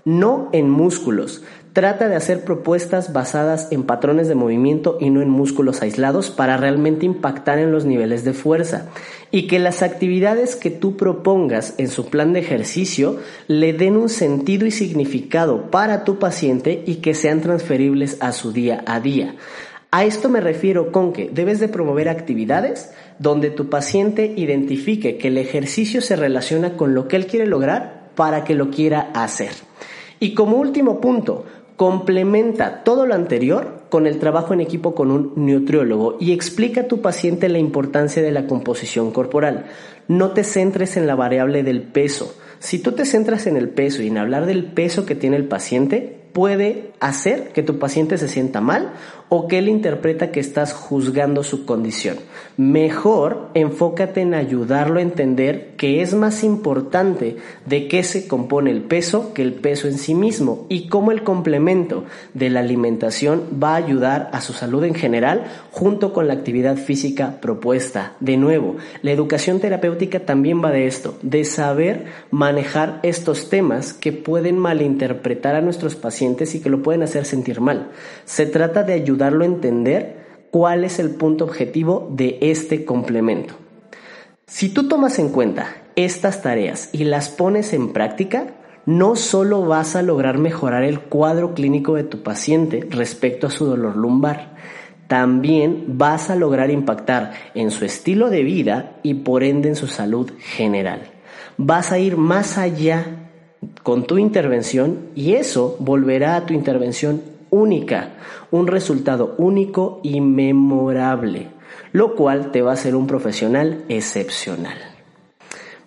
no 0.05 0.49
en 0.53 0.69
músculos. 0.69 1.41
Trata 1.73 2.07
de 2.07 2.15
hacer 2.15 2.43
propuestas 2.43 3.13
basadas 3.13 3.69
en 3.71 3.81
patrones 3.81 4.27
de 4.27 4.35
movimiento 4.35 4.99
y 5.01 5.09
no 5.09 5.23
en 5.23 5.29
músculos 5.29 5.81
aislados 5.81 6.29
para 6.29 6.55
realmente 6.55 7.07
impactar 7.07 7.57
en 7.57 7.71
los 7.71 7.83
niveles 7.83 8.23
de 8.23 8.33
fuerza 8.33 8.89
y 9.31 9.47
que 9.47 9.57
las 9.57 9.81
actividades 9.81 10.55
que 10.55 10.69
tú 10.69 10.97
propongas 10.97 11.73
en 11.79 11.87
su 11.87 12.11
plan 12.11 12.31
de 12.31 12.41
ejercicio 12.41 13.17
le 13.47 13.73
den 13.73 13.97
un 13.97 14.09
sentido 14.09 14.67
y 14.67 14.71
significado 14.71 15.71
para 15.71 16.03
tu 16.03 16.19
paciente 16.19 16.83
y 16.85 16.97
que 16.97 17.15
sean 17.15 17.41
transferibles 17.41 18.17
a 18.19 18.33
su 18.33 18.53
día 18.53 18.83
a 18.85 18.99
día. 18.99 19.33
A 19.89 20.05
esto 20.05 20.29
me 20.29 20.41
refiero 20.41 20.91
con 20.91 21.11
que 21.11 21.31
debes 21.33 21.59
de 21.59 21.69
promover 21.69 22.07
actividades 22.07 22.91
donde 23.17 23.49
tu 23.49 23.69
paciente 23.69 24.31
identifique 24.35 25.17
que 25.17 25.29
el 25.29 25.39
ejercicio 25.39 26.01
se 26.01 26.17
relaciona 26.17 26.77
con 26.77 26.93
lo 26.93 27.07
que 27.07 27.15
él 27.15 27.25
quiere 27.25 27.47
lograr 27.47 28.11
para 28.13 28.43
que 28.43 28.53
lo 28.53 28.69
quiera 28.69 29.09
hacer. 29.15 29.53
Y 30.19 30.35
como 30.35 30.55
último 30.55 31.01
punto, 31.01 31.45
Complementa 31.75 32.83
todo 32.83 33.05
lo 33.05 33.15
anterior 33.15 33.83
con 33.89 34.07
el 34.07 34.19
trabajo 34.19 34.53
en 34.53 34.61
equipo 34.61 34.93
con 34.93 35.11
un 35.11 35.33
nutriólogo 35.35 36.17
y 36.19 36.31
explica 36.31 36.81
a 36.81 36.87
tu 36.87 37.01
paciente 37.01 37.49
la 37.49 37.57
importancia 37.57 38.21
de 38.21 38.31
la 38.31 38.47
composición 38.47 39.11
corporal. 39.11 39.65
No 40.07 40.31
te 40.31 40.43
centres 40.43 40.97
en 40.97 41.07
la 41.07 41.15
variable 41.15 41.63
del 41.63 41.81
peso. 41.81 42.35
Si 42.59 42.79
tú 42.79 42.93
te 42.93 43.05
centras 43.05 43.47
en 43.47 43.57
el 43.57 43.69
peso 43.69 44.01
y 44.01 44.07
en 44.07 44.17
hablar 44.17 44.45
del 44.45 44.65
peso 44.65 45.05
que 45.05 45.15
tiene 45.15 45.35
el 45.35 45.47
paciente, 45.47 46.21
puede 46.31 46.92
hacer 47.03 47.49
que 47.49 47.63
tu 47.63 47.79
paciente 47.79 48.17
se 48.17 48.27
sienta 48.27 48.61
mal 48.61 48.93
o 49.29 49.47
que 49.47 49.57
él 49.57 49.67
interpreta 49.67 50.31
que 50.31 50.39
estás 50.39 50.73
juzgando 50.73 51.43
su 51.43 51.65
condición. 51.65 52.17
Mejor 52.55 53.49
enfócate 53.55 54.21
en 54.21 54.33
ayudarlo 54.35 54.99
a 54.99 55.01
entender 55.01 55.73
que 55.75 56.01
es 56.01 56.13
más 56.13 56.43
importante 56.43 57.37
de 57.65 57.87
qué 57.87 58.03
se 58.03 58.27
compone 58.27 58.71
el 58.71 58.83
peso 58.83 59.33
que 59.33 59.41
el 59.41 59.53
peso 59.53 59.87
en 59.87 59.97
sí 59.97 60.13
mismo 60.13 60.65
y 60.69 60.87
cómo 60.87 61.11
el 61.11 61.23
complemento 61.23 62.05
de 62.33 62.49
la 62.49 62.59
alimentación 62.59 63.43
va 63.61 63.73
a 63.73 63.77
ayudar 63.77 64.29
a 64.31 64.41
su 64.41 64.53
salud 64.53 64.83
en 64.83 64.93
general 64.93 65.45
junto 65.71 66.13
con 66.13 66.27
la 66.27 66.33
actividad 66.33 66.77
física 66.77 67.39
propuesta. 67.41 68.13
De 68.19 68.37
nuevo, 68.37 68.77
la 69.01 69.11
educación 69.11 69.59
terapéutica 69.59 70.19
también 70.19 70.63
va 70.63 70.71
de 70.71 70.87
esto, 70.87 71.17
de 71.21 71.43
saber 71.43 72.05
manejar 72.31 72.99
estos 73.03 73.49
temas 73.49 73.93
que 73.93 74.13
pueden 74.13 74.59
malinterpretar 74.59 75.55
a 75.55 75.61
nuestros 75.61 75.95
pacientes 75.95 76.55
y 76.55 76.61
que 76.61 76.69
lo 76.69 76.83
hacer 77.01 77.25
sentir 77.25 77.61
mal. 77.61 77.91
Se 78.25 78.45
trata 78.45 78.83
de 78.83 78.93
ayudarlo 78.93 79.43
a 79.43 79.47
entender 79.47 80.23
cuál 80.51 80.83
es 80.83 80.99
el 80.99 81.11
punto 81.11 81.45
objetivo 81.45 82.07
de 82.11 82.37
este 82.41 82.85
complemento. 82.85 83.55
Si 84.45 84.69
tú 84.69 84.87
tomas 84.87 85.17
en 85.17 85.29
cuenta 85.29 85.75
estas 85.95 86.41
tareas 86.41 86.89
y 86.91 87.05
las 87.05 87.29
pones 87.29 87.73
en 87.73 87.93
práctica, 87.93 88.53
no 88.85 89.15
solo 89.15 89.65
vas 89.65 89.95
a 89.95 90.01
lograr 90.01 90.37
mejorar 90.37 90.83
el 90.83 90.99
cuadro 90.99 91.53
clínico 91.53 91.95
de 91.95 92.03
tu 92.03 92.21
paciente 92.21 92.85
respecto 92.89 93.47
a 93.47 93.51
su 93.51 93.65
dolor 93.65 93.95
lumbar, 93.95 94.53
también 95.07 95.85
vas 95.97 96.29
a 96.29 96.35
lograr 96.35 96.69
impactar 96.69 97.33
en 97.55 97.71
su 97.71 97.85
estilo 97.85 98.29
de 98.29 98.43
vida 98.43 98.97
y 99.03 99.15
por 99.15 99.43
ende 99.43 99.69
en 99.69 99.75
su 99.75 99.87
salud 99.87 100.31
general. 100.39 101.01
Vas 101.57 101.91
a 101.91 101.99
ir 101.99 102.17
más 102.17 102.57
allá 102.57 103.22
con 103.83 104.05
tu 104.05 104.17
intervención 104.17 105.09
y 105.15 105.33
eso 105.33 105.75
volverá 105.79 106.35
a 106.35 106.45
tu 106.45 106.53
intervención 106.53 107.21
única, 107.49 108.13
un 108.51 108.67
resultado 108.67 109.35
único 109.37 109.99
y 110.03 110.21
memorable 110.21 111.49
lo 111.93 112.15
cual 112.15 112.51
te 112.51 112.61
va 112.61 112.71
a 112.71 112.73
hacer 112.73 112.95
un 112.95 113.07
profesional 113.07 113.85
excepcional. 113.87 114.77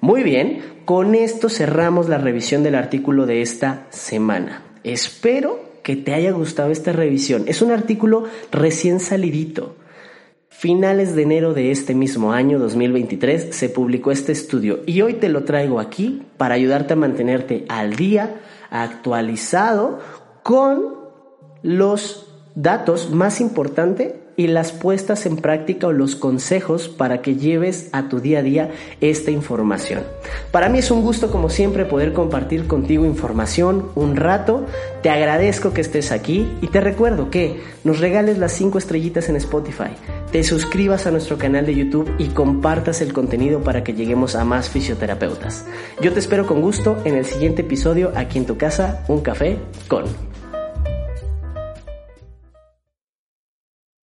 Muy 0.01 0.23
bien, 0.23 0.63
con 0.85 1.15
esto 1.15 1.49
cerramos 1.49 2.09
la 2.09 2.19
revisión 2.19 2.63
del 2.63 2.77
artículo 2.77 3.27
de 3.27 3.43
esta 3.43 3.87
semana. 3.91 4.63
Espero 4.85 5.61
que 5.83 5.97
te 5.97 6.15
haya 6.15 6.31
gustado 6.31 6.71
esta 6.71 6.93
revisión. 6.93 7.45
Es 7.47 7.61
un 7.61 7.73
artículo 7.73 8.25
recién 8.53 9.01
salidito. 9.01 9.77
Finales 10.59 11.15
de 11.15 11.21
enero 11.21 11.53
de 11.53 11.71
este 11.71 11.95
mismo 11.95 12.33
año 12.33 12.59
2023 12.59 13.55
se 13.55 13.69
publicó 13.69 14.11
este 14.11 14.33
estudio 14.33 14.81
y 14.87 15.03
hoy 15.03 15.13
te 15.13 15.29
lo 15.29 15.45
traigo 15.45 15.81
aquí 15.81 16.23
para 16.39 16.55
ayudarte 16.55 16.95
a 16.95 16.97
mantenerte 16.97 17.67
al 17.69 17.95
día, 17.95 18.41
actualizado 18.71 19.99
con 20.43 20.95
los 21.63 22.33
datos 22.55 23.11
más 23.11 23.43
importantes 23.43 24.15
y 24.37 24.49
las 24.49 24.73
puestas 24.73 25.27
en 25.27 25.37
práctica 25.37 25.87
o 25.87 25.93
los 25.93 26.17
consejos 26.17 26.89
para 26.89 27.23
que 27.23 27.37
lleves 27.37 27.89
a 27.93 28.09
tu 28.09 28.21
día 28.21 28.41
a 28.41 28.43
día 28.43 28.71
esta 29.01 29.31
información. 29.31 30.03
Para 30.51 30.69
mí 30.69 30.79
es 30.79 30.91
un 30.91 31.03
gusto 31.03 31.31
como 31.31 31.49
siempre 31.49 31.85
poder 31.85 32.13
compartir 32.13 32.67
contigo 32.67 33.05
información 33.05 33.91
un 33.95 34.17
rato. 34.17 34.67
Te 35.03 35.11
agradezco 35.11 35.73
que 35.73 35.81
estés 35.81 36.13
aquí 36.13 36.51
y 36.61 36.69
te 36.69 36.81
recuerdo 36.81 37.31
que 37.31 37.61
nos 37.85 38.01
regales 38.01 38.39
las 38.39 38.53
5 38.53 38.79
estrellitas 38.79 39.29
en 39.29 39.37
Spotify, 39.37 39.91
te 40.33 40.43
suscribas 40.45 41.07
a 41.07 41.11
nuestro 41.11 41.39
canal 41.39 41.65
de 41.67 41.75
YouTube 41.75 42.13
y 42.19 42.29
compartas 42.29 43.01
el 43.01 43.13
contenido 43.13 43.63
para 43.63 43.85
que 43.85 43.95
lleguemos 43.95 44.35
a 44.35 44.45
más 44.45 44.69
fisioterapeutas. 44.69 45.65
Yo 46.03 46.13
te 46.13 46.19
espero 46.19 46.47
con 46.47 46.61
gusto 46.61 46.99
en 47.05 47.15
el 47.15 47.25
siguiente 47.25 47.63
episodio 47.63 48.13
aquí 48.15 48.39
en 48.39 48.47
tu 48.47 48.57
casa, 48.57 49.05
un 49.09 49.21
café 49.21 49.59
con... 49.89 50.36